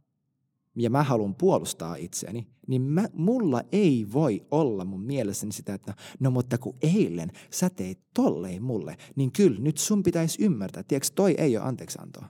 ja 0.77 0.91
mä 0.91 1.03
haluan 1.03 1.35
puolustaa 1.35 1.97
itseäni, 1.97 2.47
niin 2.67 2.83
mä, 2.83 3.09
mulla 3.13 3.63
ei 3.73 4.07
voi 4.13 4.47
olla 4.51 4.85
mun 4.85 5.03
mielessäni 5.03 5.53
sitä, 5.53 5.75
että 5.75 5.95
no 6.21 6.31
mutta 6.31 6.59
kun 6.59 6.77
eilen 6.83 7.31
sä 7.51 7.71
teit 7.71 8.01
tolleen 8.15 8.63
mulle, 8.63 8.97
niin 9.17 9.33
kyllä 9.33 9.61
nyt 9.61 9.79
sun 9.79 10.03
pitäisi 10.03 10.45
ymmärtää. 10.45 10.83
Tiedätkö, 10.83 11.13
toi 11.15 11.35
ei 11.39 11.57
ole 11.57 11.67
anteeksiantoa. 11.67 12.29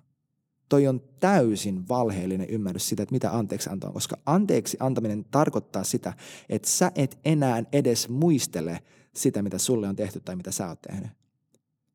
Toi 0.69 0.87
on 0.87 1.01
täysin 1.21 1.89
valheellinen 1.89 2.51
ymmärrys 2.51 2.89
sitä, 2.89 3.03
että 3.03 3.13
mitä 3.13 3.39
anteeksianto 3.39 3.87
on, 3.87 3.93
koska 3.93 4.17
anteeksi 4.27 4.77
antaminen 4.81 5.25
tarkoittaa 5.31 5.85
sitä, 5.85 6.13
että 6.49 6.69
sä 6.69 6.93
et 6.95 7.19
enää 7.25 7.63
edes 7.73 8.09
muistele 8.09 8.79
sitä, 9.15 9.43
mitä 9.43 9.59
sulle 9.59 9.89
on 9.89 9.97
tehty 9.97 10.21
tai 10.21 10.37
mitä 10.37 10.51
sä 10.53 10.69
oot 10.69 10.83
tehnyt. 10.83 11.11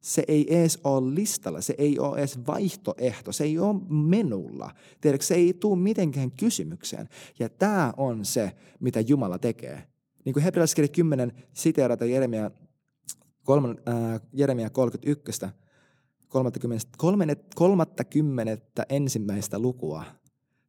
Se 0.08 0.24
ei 0.28 0.60
edes 0.60 0.80
ole 0.84 1.16
listalla, 1.16 1.62
se 1.62 1.76
ei 1.78 2.00
ole 2.00 2.18
edes 2.18 2.48
vaihtoehto, 2.48 3.32
se 3.32 3.44
ei 3.44 3.60
ole 3.60 3.82
menulla. 3.90 4.72
Tiedätkö, 5.02 5.26
se 5.26 5.36
ei 5.36 5.54
tule 5.54 5.80
mitenkään 5.80 6.32
kysymykseen. 6.32 7.10
Ja 7.40 7.50
tämä 7.50 7.94
on 7.98 8.26
se, 8.26 8.52
mitä 8.80 9.00
Jumala 9.00 9.40
tekee. 9.40 9.84
Niin 10.26 10.34
kuin 10.34 10.44
hebrealaiskirja 10.44 10.88
10 10.88 11.34
siteerata 11.54 12.06
Jeremia, 12.06 12.52
3, 13.44 13.70
äh, 13.70 14.22
Jeremia 14.34 14.70
31, 14.70 15.46
30, 16.28 17.46
30 17.56 18.86
ensimmäistä 18.90 19.60
lukua 19.60 20.06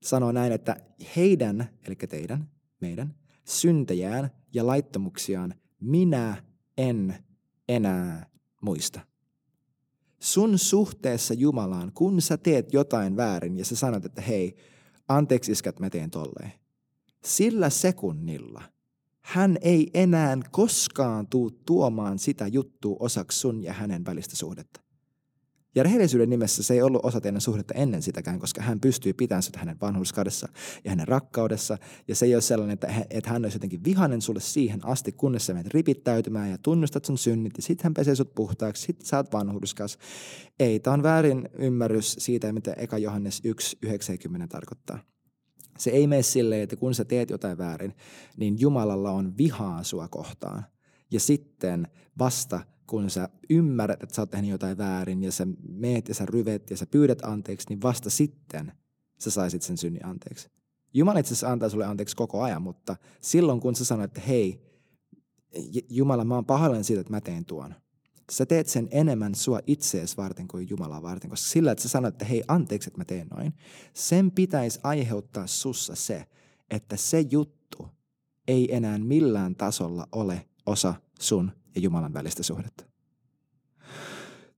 sanoo 0.03 0.33
näin, 0.33 0.53
että 0.53 0.77
heidän, 1.17 1.69
eli 1.87 1.97
teidän, 1.97 2.51
meidän, 2.81 3.15
syntejään 3.45 4.31
ja 4.53 4.67
laittomuksiaan 4.67 5.55
minä 5.81 6.43
en 6.79 7.15
enää 7.69 8.27
muista 8.61 9.08
sun 10.21 10.59
suhteessa 10.59 11.35
Jumalaan, 11.35 11.93
kun 11.93 12.21
sä 12.21 12.37
teet 12.37 12.73
jotain 12.73 13.17
väärin 13.17 13.57
ja 13.57 13.65
sä 13.65 13.77
sanot, 13.77 14.05
että 14.05 14.23
hei, 14.23 14.57
anteeksi 15.09 15.53
iskät, 15.53 15.81
mä 15.81 15.91
teen 15.91 16.11
tolleen. 16.11 16.53
Sillä 17.25 17.71
sekunnilla 17.71 18.63
hän 19.21 19.57
ei 19.61 19.91
enää 19.95 20.39
koskaan 20.51 21.27
tuu 21.27 21.51
tuomaan 21.51 22.19
sitä 22.19 22.47
juttua 22.47 22.97
osaksi 23.01 23.39
sun 23.39 23.63
ja 23.63 23.73
hänen 23.73 24.05
välistä 24.05 24.37
suhdetta. 24.37 24.81
Ja 25.79 25.85
rehellisyyden 25.85 26.31
nimessä 26.31 26.63
se 26.63 26.75
ei 26.75 26.83
ollut 26.83 27.05
osa 27.05 27.21
teidän 27.21 27.41
suhdetta 27.41 27.75
ennen 27.75 28.03
sitäkään, 28.03 28.39
koska 28.39 28.63
hän 28.63 28.81
pystyy 28.81 29.13
pitämään 29.13 29.43
sitä 29.43 29.59
hänen 29.59 29.81
vanhurskaudessa 29.81 30.49
ja 30.85 30.91
hänen 30.91 31.09
rakkaudessa. 31.09 31.79
Ja 32.09 32.15
se 32.15 32.27
ei 32.27 32.35
ole 32.35 32.43
sellainen, 32.43 32.75
että, 32.75 33.05
että 33.11 33.31
hän 33.31 33.45
olisi 33.45 33.57
jotenkin 33.57 33.85
vihainen 33.85 34.23
sulle 34.23 34.41
siihen 34.41 34.87
asti, 34.87 35.13
kunnes 35.13 35.47
sä 35.47 35.55
menet 35.55 35.75
ripittäytymään 35.75 36.51
ja 36.51 36.59
tunnustat 36.59 37.05
sun 37.05 37.19
synnit 37.19 37.53
ja 37.57 37.63
sitten 37.63 37.85
hän 37.85 37.95
pesee 37.95 38.15
sut 38.15 38.35
puhtaaksi, 38.35 38.83
sit 38.83 39.01
sä 39.03 39.17
oot 39.17 39.33
vanhurskas. 39.33 39.99
Ei, 40.61 40.81
tämä 40.81 40.95
on 40.95 41.03
väärin 41.03 41.49
ymmärrys 41.59 42.17
siitä, 42.19 42.53
mitä 42.53 42.73
Eka 42.73 42.99
Johannes 42.99 43.43
1.90 43.87 44.47
tarkoittaa. 44.49 44.99
Se 45.79 45.91
ei 45.91 46.07
mene 46.07 46.23
silleen, 46.23 46.63
että 46.63 46.77
kun 46.77 46.95
sä 46.95 47.05
teet 47.05 47.31
jotain 47.31 47.59
väärin, 47.59 47.95
niin 48.37 48.61
Jumalalla 48.61 49.11
on 49.11 49.37
vihaa 49.37 49.83
sua 49.83 50.09
kohtaan. 50.09 50.65
Ja 51.11 51.21
sitten 51.21 51.89
vasta 52.19 52.61
kun 52.89 53.11
sä 53.11 53.29
ymmärrät, 53.51 54.03
että 54.03 54.15
sä 54.15 54.23
oot 54.23 54.31
tehnyt 54.31 54.51
jotain 54.51 54.79
väärin 54.79 55.23
ja 55.23 55.33
sä 55.33 55.47
meet 55.69 56.09
ja 56.09 56.15
sä 56.15 56.27
ryvet 56.27 56.71
ja 56.71 56.77
sä 56.77 56.87
pyydät 56.87 57.25
anteeksi, 57.25 57.69
niin 57.69 57.83
vasta 57.83 58.11
sitten 58.11 58.73
sä 59.19 59.31
saisit 59.31 59.63
sen 59.63 59.79
synnin 59.79 60.07
anteeksi. 60.07 60.49
Jumala 60.95 61.19
itse 61.19 61.29
asiassa 61.29 61.53
antaa 61.53 61.69
sulle 61.69 61.85
anteeksi 61.85 62.17
koko 62.17 62.43
ajan, 62.43 62.63
mutta 62.63 62.97
silloin 63.21 63.61
kun 63.61 63.75
sä 63.75 63.85
sanoit, 63.85 64.11
että 64.11 64.29
hei, 64.29 64.69
Jumala, 65.91 66.25
mä 66.25 66.35
oon 66.35 66.45
pahoillani 66.45 66.85
siitä, 66.85 67.01
että 67.01 67.13
mä 67.13 67.21
teen 67.21 67.45
tuon. 67.45 67.75
Sä 68.31 68.47
teet 68.47 68.67
sen 68.67 68.89
enemmän 68.91 69.35
sua 69.35 69.61
itseesi 69.67 70.17
varten 70.17 70.49
kuin 70.49 70.69
Jumalaa 70.71 71.03
varten, 71.03 71.31
koska 71.31 71.49
sillä, 71.49 71.73
että 71.73 71.83
sä 71.83 71.89
sanoit, 71.89 72.15
että 72.15 72.25
hei, 72.25 72.43
anteeksi, 72.49 72.89
että 72.89 73.01
mä 73.01 73.05
teen 73.05 73.27
noin, 73.27 73.55
sen 73.95 74.31
pitäisi 74.31 74.81
aiheuttaa 74.83 75.47
sussa 75.47 75.95
se, 75.95 76.27
että 76.71 76.97
se 76.97 77.25
juttu 77.31 77.89
ei 78.49 78.75
enää 78.75 78.99
millään 78.99 79.55
tasolla 79.55 80.09
ole 80.13 80.47
osa 80.67 80.95
sun 81.21 81.53
ja 81.79 81.83
Jumalan 81.83 82.13
välistä 82.13 82.43
suhdetta. 82.43 82.85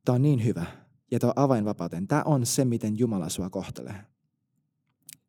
Tämä 0.05 0.15
on 0.15 0.23
niin 0.23 0.45
hyvä 0.45 0.67
ja 1.11 1.19
tämä 1.19 1.33
on 1.37 1.45
avainvapauteen. 1.45 2.09
Tämä 2.09 2.23
on 2.25 2.47
se, 2.47 2.65
miten 2.65 2.99
Jumala 2.99 3.29
sua 3.29 3.51
kohtelee. 3.51 4.05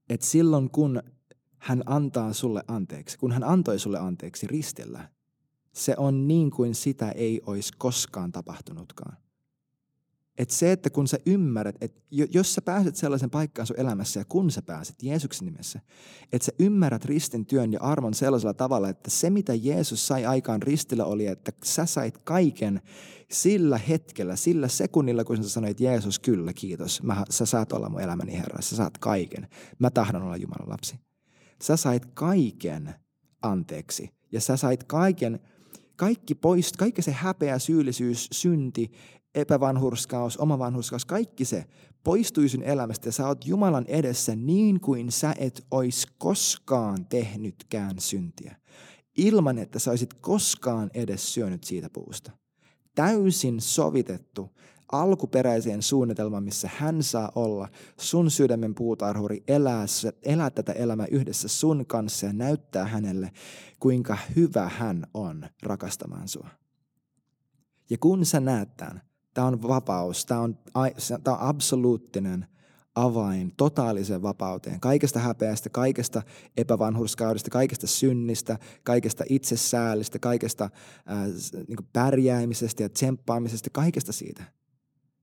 Et 0.09 0.21
silloin 0.21 0.69
kun 0.69 1.03
hän 1.57 1.83
antaa 1.85 2.33
sulle 2.33 2.63
anteeksi, 2.67 3.17
kun 3.17 3.31
hän 3.31 3.43
antoi 3.43 3.79
sulle 3.79 3.99
anteeksi 3.99 4.47
ristillä, 4.47 5.09
se 5.73 5.95
on 5.97 6.27
niin 6.27 6.51
kuin 6.51 6.75
sitä 6.75 7.11
ei 7.11 7.41
olisi 7.45 7.73
koskaan 7.77 8.31
tapahtunutkaan. 8.31 9.17
Että 10.41 10.55
se, 10.55 10.71
että 10.71 10.89
kun 10.89 11.07
sä 11.07 11.17
ymmärrät, 11.25 11.75
että 11.81 12.01
jos 12.11 12.53
sä 12.53 12.61
pääset 12.61 12.95
sellaisen 12.95 13.29
paikkaan 13.29 13.67
sun 13.67 13.79
elämässä 13.79 14.19
ja 14.19 14.25
kun 14.25 14.51
sä 14.51 14.61
pääset 14.61 15.03
Jeesuksen 15.03 15.45
nimessä, 15.45 15.79
että 16.31 16.45
sä 16.45 16.51
ymmärrät 16.59 17.05
ristin 17.05 17.45
työn 17.45 17.73
ja 17.73 17.79
arvon 17.81 18.13
sellaisella 18.13 18.53
tavalla, 18.53 18.89
että 18.89 19.09
se 19.09 19.29
mitä 19.29 19.53
Jeesus 19.53 20.07
sai 20.07 20.25
aikaan 20.25 20.61
ristillä 20.61 21.05
oli, 21.05 21.27
että 21.27 21.51
sä 21.63 21.85
sait 21.85 22.17
kaiken 22.17 22.81
sillä 23.31 23.77
hetkellä, 23.77 24.35
sillä 24.35 24.67
sekunnilla, 24.67 25.23
kun 25.23 25.43
sä 25.43 25.49
sanoit, 25.49 25.79
Jeesus, 25.79 26.19
kyllä, 26.19 26.53
kiitos, 26.53 27.03
mä, 27.03 27.25
sä 27.29 27.45
saat 27.45 27.71
olla 27.71 27.89
mun 27.89 28.01
elämäni 28.01 28.37
Herra, 28.37 28.61
sä 28.61 28.75
saat 28.75 28.97
kaiken, 28.97 29.47
mä 29.79 29.89
tahdon 29.89 30.23
olla 30.23 30.37
Jumalan 30.37 30.69
lapsi. 30.69 30.95
Sä 31.61 31.77
sait 31.77 32.05
kaiken 32.05 32.95
anteeksi 33.41 34.09
ja 34.31 34.41
sä 34.41 34.57
sait 34.57 34.83
kaiken, 34.83 35.39
kaikki 35.95 36.35
pois, 36.35 36.73
kaikki 36.73 37.01
se 37.01 37.11
häpeä, 37.11 37.59
syyllisyys, 37.59 38.27
synti, 38.31 38.91
epävanhurskaus, 39.35 40.37
oma 40.37 40.59
vanhurskaus, 40.59 41.05
kaikki 41.05 41.45
se 41.45 41.65
poistui 42.03 42.49
sun 42.49 42.63
elämästä 42.63 43.07
ja 43.07 43.11
sä 43.11 43.27
oot 43.27 43.45
Jumalan 43.45 43.85
edessä 43.87 44.35
niin 44.35 44.79
kuin 44.79 45.11
sä 45.11 45.35
et 45.37 45.65
ois 45.71 46.07
koskaan 46.17 47.05
tehnytkään 47.05 47.99
syntiä. 47.99 48.55
Ilman, 49.17 49.57
että 49.57 49.79
sä 49.79 49.91
olisit 49.91 50.13
koskaan 50.13 50.89
edes 50.93 51.33
syönyt 51.33 51.63
siitä 51.63 51.89
puusta. 51.93 52.31
Täysin 52.95 53.61
sovitettu 53.61 54.49
alkuperäiseen 54.91 55.81
suunnitelmaan, 55.81 56.43
missä 56.43 56.69
hän 56.77 57.03
saa 57.03 57.31
olla 57.35 57.69
sun 57.99 58.31
sydämen 58.31 58.75
puutarhuri, 58.75 59.43
elää, 59.47 59.85
elää 60.23 60.49
tätä 60.49 60.71
elämää 60.71 61.07
yhdessä 61.11 61.47
sun 61.47 61.85
kanssa 61.85 62.25
ja 62.25 62.33
näyttää 62.33 62.85
hänelle, 62.85 63.31
kuinka 63.79 64.17
hyvä 64.35 64.69
hän 64.69 65.07
on 65.13 65.45
rakastamaan 65.63 66.27
sua. 66.27 66.49
Ja 67.89 67.97
kun 67.97 68.25
sä 68.25 68.39
näet 68.39 68.77
tämän, 68.77 69.01
tämä 69.33 69.47
on 69.47 69.61
vapaus, 69.61 70.25
tämä 70.25 70.39
on, 70.39 70.57
tämä 71.23 71.37
on 71.37 71.47
absoluuttinen 71.49 72.47
avain 72.95 73.53
totaaliseen 73.57 74.21
vapauteen, 74.21 74.79
kaikesta 74.79 75.19
häpeästä, 75.19 75.69
kaikesta 75.69 76.21
epävanhurskaudesta, 76.57 77.49
kaikesta 77.49 77.87
synnistä, 77.87 78.59
kaikesta 78.83 79.23
itsesäälistä, 79.29 80.19
kaikesta 80.19 80.69
ää, 81.05 81.25
niin 81.67 81.87
pärjäämisestä 81.93 82.83
ja 82.83 82.89
tsemppaamisesta, 82.89 83.69
kaikesta 83.69 84.11
siitä. 84.11 84.43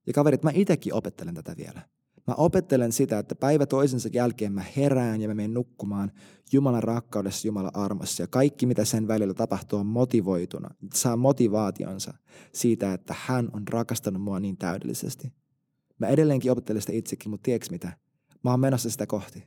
Ja 0.06 0.12
kaverit, 0.12 0.42
mä 0.42 0.50
itsekin 0.54 0.94
opettelen 0.94 1.34
tätä 1.34 1.54
vielä. 1.56 1.82
Mä 2.28 2.34
opettelen 2.34 2.92
sitä, 2.92 3.18
että 3.18 3.34
päivä 3.34 3.66
toisensa 3.66 4.08
jälkeen 4.12 4.52
mä 4.52 4.64
herään 4.76 5.20
ja 5.20 5.28
mä 5.28 5.34
menen 5.34 5.54
nukkumaan 5.54 6.12
Jumalan 6.52 6.82
rakkaudessa, 6.82 7.48
Jumalan 7.48 7.76
armossa. 7.76 8.22
Ja 8.22 8.26
kaikki, 8.26 8.66
mitä 8.66 8.84
sen 8.84 9.08
välillä 9.08 9.34
tapahtuu, 9.34 9.78
on 9.78 9.86
motivoituna. 9.86 10.68
Saa 10.94 11.16
motivaationsa 11.16 12.14
siitä, 12.52 12.92
että 12.92 13.14
hän 13.26 13.48
on 13.52 13.68
rakastanut 13.68 14.22
mua 14.22 14.40
niin 14.40 14.56
täydellisesti. 14.56 15.32
Mä 15.98 16.06
edelleenkin 16.06 16.52
opettelen 16.52 16.82
sitä 16.82 16.92
itsekin, 16.92 17.30
mutta 17.30 17.44
tiedätkö 17.44 17.68
mitä? 17.70 17.92
Mä 18.44 18.50
oon 18.50 18.60
menossa 18.60 18.90
sitä 18.90 19.06
kohti. 19.06 19.38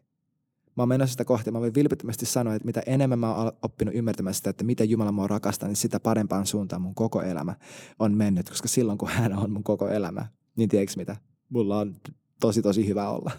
Mä 0.77 0.81
oon 0.81 0.89
menossa 0.89 1.11
sitä 1.11 1.25
kohti. 1.25 1.51
Mä 1.51 1.59
voin 1.59 1.73
vilpittömästi 1.73 2.25
sanoa, 2.25 2.55
että 2.55 2.65
mitä 2.65 2.83
enemmän 2.85 3.19
mä 3.19 3.35
oon 3.35 3.51
oppinut 3.61 3.95
ymmärtämään 3.95 4.33
sitä, 4.33 4.49
että 4.49 4.63
mitä 4.63 4.83
Jumala 4.83 5.11
mua 5.11 5.27
rakastaa, 5.27 5.67
niin 5.67 5.75
sitä 5.75 5.99
parempaan 5.99 6.45
suuntaan 6.45 6.81
mun 6.81 6.95
koko 6.95 7.21
elämä 7.21 7.55
on 7.99 8.13
mennyt. 8.17 8.49
Koska 8.49 8.67
silloin, 8.67 8.97
kun 8.97 9.09
hän 9.09 9.37
on 9.37 9.51
mun 9.51 9.63
koko 9.63 9.87
elämä, 9.87 10.27
niin 10.55 10.69
tiedätkö 10.69 10.93
mitä? 10.97 11.15
Mulla 11.49 11.79
on 11.79 11.95
tosi 12.41 12.61
tosi 12.61 12.87
hyvä 12.87 13.09
olla. 13.09 13.31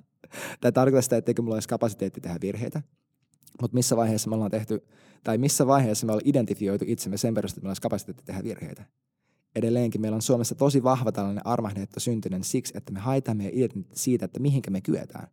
Tämä 0.61 0.73
tarkoittaa 0.73 1.03
sitä, 1.03 1.17
etteikö 1.17 1.43
mulla 1.43 1.57
olisi 1.57 1.69
kapasiteetti 1.69 2.21
tehdä 2.21 2.39
virheitä. 2.41 2.83
Mutta 3.61 3.75
missä 3.75 3.97
vaiheessa 3.97 4.31
me 4.31 4.35
ollaan 4.35 4.51
tehty, 4.51 4.87
tai 5.25 5.39
missä 5.39 5.67
vaiheessa 5.67 6.07
me 6.07 6.13
ollaan 6.13 6.29
identifioitu 6.29 6.85
itsemme 6.89 7.17
sen 7.17 7.35
perusteella, 7.35 7.59
että 7.59 7.65
meillä 7.65 7.71
olisi 7.71 7.83
kapasiteetti 7.83 8.25
tehdä 8.25 8.43
virheitä. 8.43 8.85
Edelleenkin 9.57 10.01
meillä 10.01 10.15
on 10.17 10.23
Suomessa 10.23 10.55
tosi 10.55 10.83
vahva 10.83 11.13
tällainen 11.13 11.47
armahdettu 11.47 12.01
syntinen 12.01 12.45
siksi, 12.45 12.73
että 12.77 12.93
me 12.93 13.01
haetaan 13.01 13.37
meidän 13.37 13.55
identiteetti 13.55 14.01
siitä, 14.01 14.25
että 14.25 14.41
mihinkä 14.41 14.71
me 14.71 14.81
kyetään. 14.81 15.29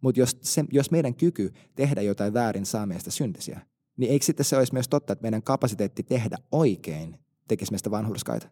Mutta 0.00 0.20
jos, 0.20 0.40
jos 0.72 0.90
meidän 0.90 1.14
kyky 1.14 1.52
tehdä 1.74 2.02
jotain 2.02 2.34
väärin 2.34 2.66
saa 2.66 2.86
meistä 2.86 3.10
syntisiä, 3.10 3.60
niin 3.96 4.12
eikö 4.12 4.24
sitten 4.24 4.44
se 4.44 4.56
olisi 4.56 4.72
myös 4.72 4.88
totta, 4.88 5.12
että 5.12 5.22
meidän 5.22 5.42
kapasiteetti 5.42 6.02
tehdä 6.02 6.36
oikein 6.52 7.18
tekisi 7.48 7.72
meistä 7.72 7.90
vanhurskaita? 7.90 8.48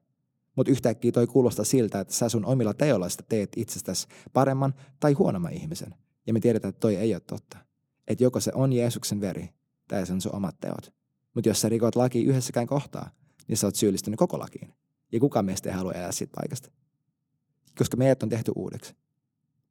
Mutta 0.57 0.73
yhtäkkiä 0.73 1.13
toi 1.13 1.27
kuulostaa 1.27 1.65
siltä, 1.65 2.01
että 2.01 2.15
sä 2.15 2.29
sun 2.29 2.45
omilla 2.45 2.75
teoilla 2.75 3.07
teet 3.29 3.53
itsestäsi 3.57 4.07
paremman 4.33 4.75
tai 5.01 5.13
huonomman 5.13 5.53
ihmisen. 5.53 5.95
Ja 6.27 6.33
me 6.33 6.41
tiedetään, 6.41 6.69
että 6.69 6.81
toi 6.81 6.97
ei 6.97 7.15
ole 7.15 7.21
totta. 7.21 7.59
Että 8.09 8.25
joko 8.25 8.41
se 8.41 8.53
on 8.55 8.73
Jeesuksen 8.73 9.21
veri 9.21 9.49
tai 9.89 10.07
se 10.07 10.13
on 10.13 10.21
sun 10.21 10.35
omat 10.35 10.61
teot. 10.61 10.93
Mutta 11.35 11.49
jos 11.49 11.61
sä 11.61 11.69
rikot 11.69 11.97
laki 11.97 12.25
yhdessäkään 12.25 12.67
kohtaa, 12.67 13.11
niin 13.49 13.57
sä 13.57 13.67
oot 13.67 13.75
syyllistynyt 13.75 14.19
koko 14.19 14.39
lakiin. 14.39 14.75
Ja 15.13 15.21
kukaan 15.21 15.45
meistä 15.45 15.69
ei 15.71 15.77
halua 15.77 15.93
elää 15.93 16.13
siitä 16.13 16.33
paikasta. 16.37 16.71
Koska 17.79 17.97
meidät 17.97 18.23
on 18.23 18.29
tehty 18.29 18.53
uudeksi. 18.57 18.95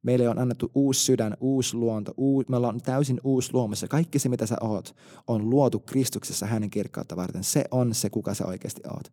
Meille 0.02 0.28
on 0.28 0.38
annettu 0.38 0.70
uusi 0.74 1.00
sydän, 1.00 1.36
uusi 1.40 1.76
luonto, 1.76 2.14
uu, 2.16 2.44
me 2.48 2.56
ollaan 2.56 2.80
täysin 2.80 3.20
uusi 3.24 3.50
luomassa. 3.52 3.88
Kaikki 3.88 4.18
se, 4.18 4.28
mitä 4.28 4.46
sä 4.46 4.56
oot, 4.60 4.96
on 5.26 5.50
luotu 5.50 5.80
Kristuksessa 5.80 6.46
hänen 6.46 6.70
kirkkautta 6.70 7.16
varten. 7.16 7.44
Se 7.44 7.64
on 7.70 7.94
se, 7.94 8.10
kuka 8.10 8.34
sä 8.34 8.46
oikeasti 8.46 8.80
oot 8.94 9.12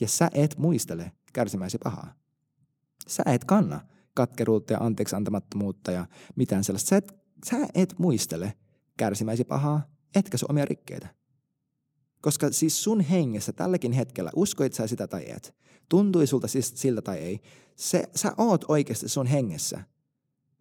ja 0.00 0.08
sä 0.08 0.30
et 0.34 0.58
muistele 0.58 1.12
kärsimäisi 1.32 1.78
pahaa. 1.78 2.14
Sä 3.06 3.22
et 3.26 3.44
kanna 3.44 3.80
katkeruutta 4.14 4.72
ja 4.72 4.78
anteeksi 4.78 5.16
antamattomuutta 5.16 5.92
ja 5.92 6.06
mitään 6.36 6.64
sellaista. 6.64 6.88
Sä 6.88 6.96
et, 6.96 7.14
sä 7.46 7.56
et 7.74 7.94
muistele 7.98 8.52
kärsimäisi 8.96 9.44
pahaa, 9.44 9.82
etkä 10.14 10.38
sun 10.38 10.50
omia 10.50 10.64
rikkeitä. 10.64 11.08
Koska 12.20 12.52
siis 12.52 12.84
sun 12.84 13.00
hengessä 13.00 13.52
tälläkin 13.52 13.92
hetkellä, 13.92 14.30
uskoit 14.36 14.72
sä 14.72 14.86
sitä 14.86 15.06
tai 15.06 15.30
et, 15.30 15.54
tuntui 15.88 16.26
sulta 16.26 16.48
siis 16.48 16.72
siltä 16.74 17.02
tai 17.02 17.18
ei, 17.18 17.40
se, 17.76 18.08
sä 18.14 18.32
oot 18.38 18.64
oikeasti 18.68 19.08
sun 19.08 19.26
hengessä. 19.26 19.80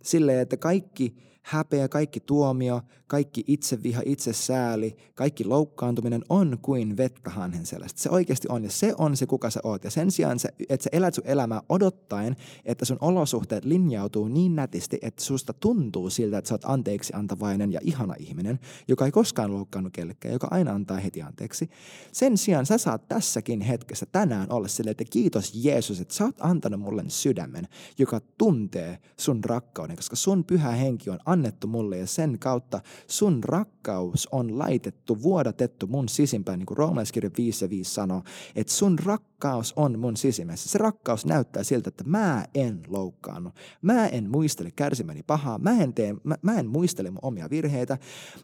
Silleen, 0.04 0.40
että 0.40 0.58
kaikki 0.58 1.16
häpeä, 1.44 1.88
kaikki 1.88 2.20
tuomio, 2.20 2.82
kaikki 3.08 3.44
itseviha, 3.48 4.02
itsesääli, 4.06 4.96
kaikki 5.16 5.46
loukkaantuminen 5.46 6.24
on 6.30 6.58
kuin 6.62 6.98
vettä 6.98 7.30
hanhen 7.30 7.66
sellaista. 7.66 8.02
Se 8.02 8.10
oikeasti 8.10 8.48
on 8.52 8.64
ja 8.64 8.70
se 8.70 8.94
on 8.98 9.18
se, 9.18 9.26
kuka 9.26 9.50
sä 9.50 9.60
oot. 9.64 9.84
Ja 9.84 9.90
sen 9.90 10.12
sijaan, 10.12 10.40
se, 10.40 10.50
että 10.70 10.84
sä 10.84 10.90
elät 10.92 11.14
sun 11.14 11.28
elämää 11.28 11.62
odottaen, 11.70 12.36
että 12.66 12.86
sun 12.86 12.98
olosuhteet 13.02 13.66
linjautuu 13.66 14.28
niin 14.28 14.56
nätisti, 14.56 15.00
että 15.02 15.24
susta 15.24 15.54
tuntuu 15.54 16.10
siltä, 16.10 16.38
että 16.38 16.48
sä 16.48 16.54
oot 16.54 16.66
anteeksi 16.66 17.14
antavainen 17.16 17.72
ja 17.72 17.80
ihana 17.84 18.16
ihminen, 18.20 18.60
joka 18.88 19.06
ei 19.06 19.12
koskaan 19.12 19.54
loukkaannut 19.54 19.94
kellekään, 19.94 20.34
joka 20.34 20.48
aina 20.52 20.72
antaa 20.72 20.98
heti 20.98 21.22
anteeksi. 21.22 21.70
Sen 22.12 22.38
sijaan 22.38 22.66
sä 22.66 22.78
saat 22.78 23.08
tässäkin 23.08 23.62
hetkessä 23.62 24.06
tänään 24.06 24.48
olla 24.50 24.68
silleen, 24.68 24.92
että 24.92 25.06
kiitos 25.10 25.52
Jeesus, 25.56 26.02
että 26.02 26.14
sä 26.14 26.26
oot 26.26 26.36
antanut 26.40 26.80
mulle 26.80 27.04
sydämen, 27.08 27.68
joka 27.98 28.22
tuntee 28.38 29.00
sun 29.20 29.44
rakkauden, 29.44 29.96
koska 29.96 30.16
sun 30.16 30.44
pyhä 30.44 30.72
henki 30.72 31.10
on 31.10 31.20
annettu 31.34 31.68
mulle 31.68 31.98
ja 31.98 32.08
sen 32.08 32.40
kautta 32.40 32.82
sun 33.08 33.44
rakkaus 33.44 34.28
on 34.32 34.60
laitettu, 34.60 35.22
vuodatettu 35.22 35.88
mun 35.88 36.10
sisimpään, 36.10 36.60
niin 36.60 36.66
kuin 36.66 36.78
roomalaiskirja 36.78 37.30
5 37.38 37.66
ja 37.66 37.70
5 37.70 37.94
sanoo, 37.94 38.24
että 38.56 38.74
sun 38.74 39.00
rakkaus 39.00 39.74
on 39.76 40.00
mun 40.00 40.18
sisimmässä. 40.18 40.70
Se 40.70 40.78
rakkaus 40.78 41.26
näyttää 41.26 41.64
siltä, 41.64 41.90
että 41.90 42.04
mä 42.08 42.46
en 42.56 42.84
loukkaannu. 42.88 43.52
Mä 43.82 44.08
en 44.08 44.30
muistele 44.30 44.72
kärsimäni 44.72 45.24
pahaa. 45.24 45.58
Mä 45.60 45.72
en, 45.72 45.94
tee, 45.94 46.16
mä, 46.24 46.36
mä 46.42 46.60
en 46.60 46.68
muistele 46.68 47.10
mun 47.10 47.20
omia 47.22 47.50
virheitä. 47.50 47.98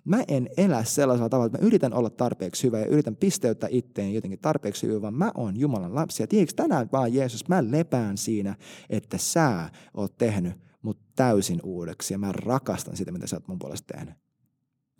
Mä 0.05 0.23
en 0.27 0.49
elä 0.57 0.83
sellaisella 0.83 1.29
tavalla, 1.29 1.47
että 1.47 1.57
mä 1.57 1.67
yritän 1.67 1.93
olla 1.93 2.09
tarpeeksi 2.09 2.63
hyvä 2.63 2.79
ja 2.79 2.85
yritän 2.85 3.15
pisteyttää 3.15 3.69
itteen 3.71 4.13
jotenkin 4.13 4.39
tarpeeksi 4.39 4.87
hyvä, 4.87 5.01
vaan 5.01 5.13
mä 5.13 5.31
oon 5.35 5.59
Jumalan 5.59 5.95
lapsi. 5.95 6.23
Ja 6.23 6.27
tiedätkö, 6.27 6.53
tänään 6.55 6.89
vaan 6.91 7.13
Jeesus, 7.13 7.47
mä 7.47 7.63
lepään 7.71 8.17
siinä, 8.17 8.55
että 8.89 9.17
sä 9.17 9.69
oot 9.93 10.17
tehnyt 10.17 10.68
mut 10.81 10.99
täysin 11.15 11.59
uudeksi 11.63 12.13
ja 12.13 12.17
mä 12.17 12.31
rakastan 12.31 12.97
sitä, 12.97 13.11
mitä 13.11 13.27
sä 13.27 13.35
oot 13.35 13.47
mun 13.47 13.59
puolesta 13.59 13.93
tehnyt. 13.93 14.15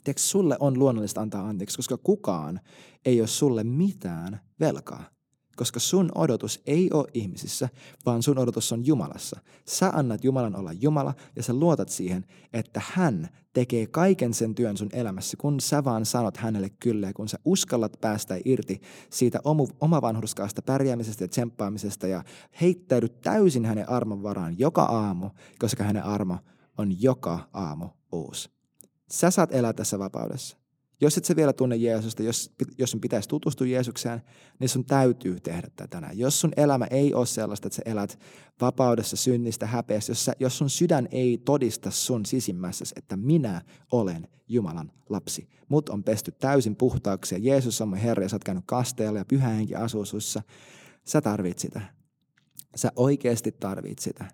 Tiedätkö, 0.04 0.22
sulle 0.22 0.58
on 0.60 0.80
luonnollista 0.80 1.22
antaa 1.22 1.48
anteeksi, 1.50 1.78
koska 1.78 1.98
kukaan 1.98 2.60
ei 3.06 3.22
ole 3.22 3.28
sulle 3.28 3.64
mitään 3.64 4.40
velkaa. 4.60 5.19
Koska 5.60 5.80
sun 5.80 6.12
odotus 6.16 6.62
ei 6.66 6.90
ole 6.94 7.08
ihmisissä, 7.14 7.70
vaan 8.06 8.24
sun 8.24 8.38
odotus 8.38 8.72
on 8.72 8.86
Jumalassa. 8.86 9.40
Sä 9.66 9.92
annat 9.96 10.24
Jumalan 10.24 10.56
olla 10.56 10.74
Jumala 10.74 11.14
ja 11.36 11.44
sä 11.44 11.54
luotat 11.54 11.90
siihen, 11.90 12.26
että 12.54 12.82
hän 12.86 13.30
tekee 13.54 13.88
kaiken 13.88 14.34
sen 14.34 14.56
työn 14.56 14.78
sun 14.78 14.90
elämässä, 14.94 15.38
kun 15.38 15.60
sä 15.60 15.84
vaan 15.84 16.06
sanot 16.06 16.38
hänelle 16.38 16.70
kyllä 16.70 17.08
ja 17.08 17.14
kun 17.14 17.30
sä 17.30 17.40
uskallat 17.46 17.98
päästä 18.02 18.38
irti 18.46 18.82
siitä 19.10 19.40
omavanhurskaasta 19.82 20.62
pärjäämisestä 20.62 21.24
ja 21.24 21.28
tsemppaamisesta 21.28 22.08
ja 22.08 22.24
heittäydyt 22.62 23.22
täysin 23.22 23.66
hänen 23.66 23.90
armon 23.90 24.24
varaan 24.24 24.60
joka 24.60 24.84
aamu, 24.84 25.30
koska 25.60 25.84
hänen 25.84 26.04
armo 26.04 26.38
on 26.78 27.02
joka 27.02 27.50
aamu 27.54 27.90
uusi. 28.12 28.50
Sä 29.12 29.32
saat 29.32 29.56
elää 29.56 29.74
tässä 29.74 30.00
vapaudessa. 30.00 30.59
Jos 31.02 31.18
et 31.18 31.26
sä 31.26 31.36
vielä 31.36 31.54
tunne 31.54 31.76
Jeesusta, 31.76 32.24
jos, 32.24 32.52
jos 32.78 32.92
sun 32.92 33.02
pitäisi 33.02 33.30
tutustua 33.30 33.68
Jeesukseen, 33.68 34.22
niin 34.60 34.70
sun 34.70 34.86
täytyy 34.86 35.40
tehdä 35.40 35.68
tätä 35.76 35.88
tänään. 35.88 36.18
Jos 36.18 36.42
sun 36.42 36.52
elämä 36.58 36.86
ei 36.86 37.14
ole 37.14 37.26
sellaista, 37.26 37.68
että 37.68 37.76
sä 37.76 37.82
elät 37.86 38.20
vapaudessa, 38.62 39.16
synnistä, 39.16 39.68
häpeässä, 39.68 40.12
jos, 40.12 40.26
sä, 40.26 40.34
jos 40.40 40.58
sun 40.58 40.70
sydän 40.70 41.08
ei 41.12 41.38
todista 41.46 41.92
sun 41.92 42.26
sisimmässä, 42.26 42.86
että 42.96 43.18
minä 43.18 43.62
olen 43.92 44.28
Jumalan 44.48 44.92
lapsi. 45.10 45.50
Mut 45.70 45.90
on 45.90 46.04
pesty 46.04 46.32
täysin 46.32 46.76
puhtaaksi 46.76 47.36
ja 47.36 47.40
Jeesus 47.44 47.82
on 47.82 47.90
mun 47.90 47.98
Herra 47.98 48.24
ja 48.24 48.30
sä 48.30 48.36
oot 48.36 48.44
käynyt 48.44 48.64
kasteella 48.68 49.20
ja 49.20 49.26
pyhä 49.26 49.50
henki 49.50 49.76
asuu 49.76 50.06
sussa. 50.06 50.42
Sä 51.06 51.22
tarvit 51.22 51.60
sitä. 51.60 51.82
Sä 52.76 52.92
oikeasti 52.96 53.52
tarvit 53.52 54.00
sitä. 54.00 54.26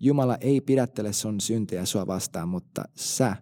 Jumala 0.00 0.36
ei 0.40 0.60
pidättele 0.60 1.12
sun 1.12 1.40
syntejä 1.40 1.84
sua 1.84 2.06
vastaan, 2.06 2.48
mutta 2.48 2.84
sä 2.94 3.36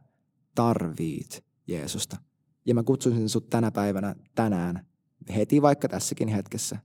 tarvit 0.54 1.44
Jeesusta. 1.66 2.16
Ja 2.66 2.74
mä 2.74 2.82
kutsuisin 2.82 3.28
sut 3.28 3.50
tänä 3.50 3.70
päivänä, 3.70 4.14
tänään, 4.34 4.86
heti 5.34 5.62
vaikka 5.62 5.88
tässäkin 5.88 6.28
hetkessä, 6.28 6.78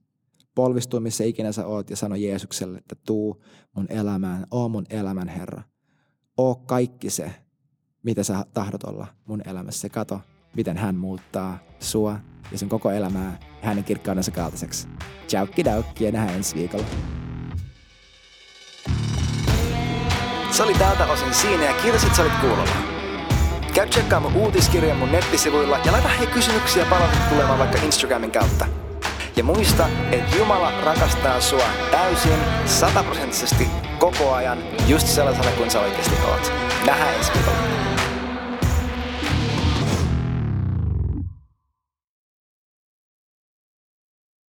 polvistua 0.55 0.99
missä 0.99 1.23
ikinä 1.23 1.51
sä 1.51 1.67
oot 1.67 1.89
ja 1.89 1.95
sano 1.95 2.15
Jeesukselle, 2.15 2.77
että 2.77 2.95
tuu 3.05 3.43
mun 3.75 3.85
elämään, 3.89 4.45
oo 4.51 4.69
mun 4.69 4.85
elämän 4.89 5.27
Herra. 5.27 5.63
Oo 6.37 6.55
kaikki 6.55 7.09
se, 7.09 7.31
mitä 8.03 8.23
sä 8.23 8.45
tahdot 8.53 8.83
olla 8.83 9.07
mun 9.25 9.41
elämässä. 9.47 9.89
Kato, 9.89 10.21
miten 10.55 10.77
hän 10.77 10.95
muuttaa 10.95 11.59
sua 11.79 12.19
ja 12.51 12.57
sen 12.57 12.69
koko 12.69 12.91
elämää 12.91 13.39
hänen 13.61 13.83
kirkkaudensa 13.83 14.31
kaltaiseksi. 14.31 14.87
Ciao, 15.27 15.47
daukki 15.65 16.03
ja 16.03 16.11
nähdään 16.11 16.35
ensi 16.35 16.55
viikolla. 16.55 16.85
Se 20.51 20.63
oli 20.63 20.73
tältä 20.73 21.07
osin 21.07 21.33
siinä 21.33 21.63
ja 21.63 21.81
kiitos, 21.81 22.03
että 22.03 22.15
sä 22.15 22.21
olit 22.21 22.39
kuulolla. 22.41 22.90
Käy 23.73 23.87
tsekkaa 23.87 24.19
mun 24.19 24.35
uutiskirjan 24.35 24.97
mun 24.97 25.11
nettisivuilla 25.11 25.79
ja 25.85 25.91
laita 25.91 26.07
hei 26.07 26.27
kysymyksiä 26.27 26.85
palautetta 26.85 27.29
tulemaan 27.29 27.59
vaikka 27.59 27.77
Instagramin 27.77 28.31
kautta. 28.31 28.65
Ja 29.35 29.43
muista, 29.43 29.89
että 30.11 30.35
Jumala 30.37 30.71
rakastaa 30.85 31.41
sua 31.41 31.65
täysin, 31.91 32.39
sataprosenttisesti, 32.65 33.67
koko 33.99 34.33
ajan, 34.33 34.57
just 34.87 35.07
sellaisena 35.07 35.51
kuin 35.51 35.71
sä 35.71 35.79
oikeasti 35.79 36.15
oot. 36.31 36.53
Nähdään 36.85 37.15
ensi 37.15 37.31
viikolla. 37.33 37.57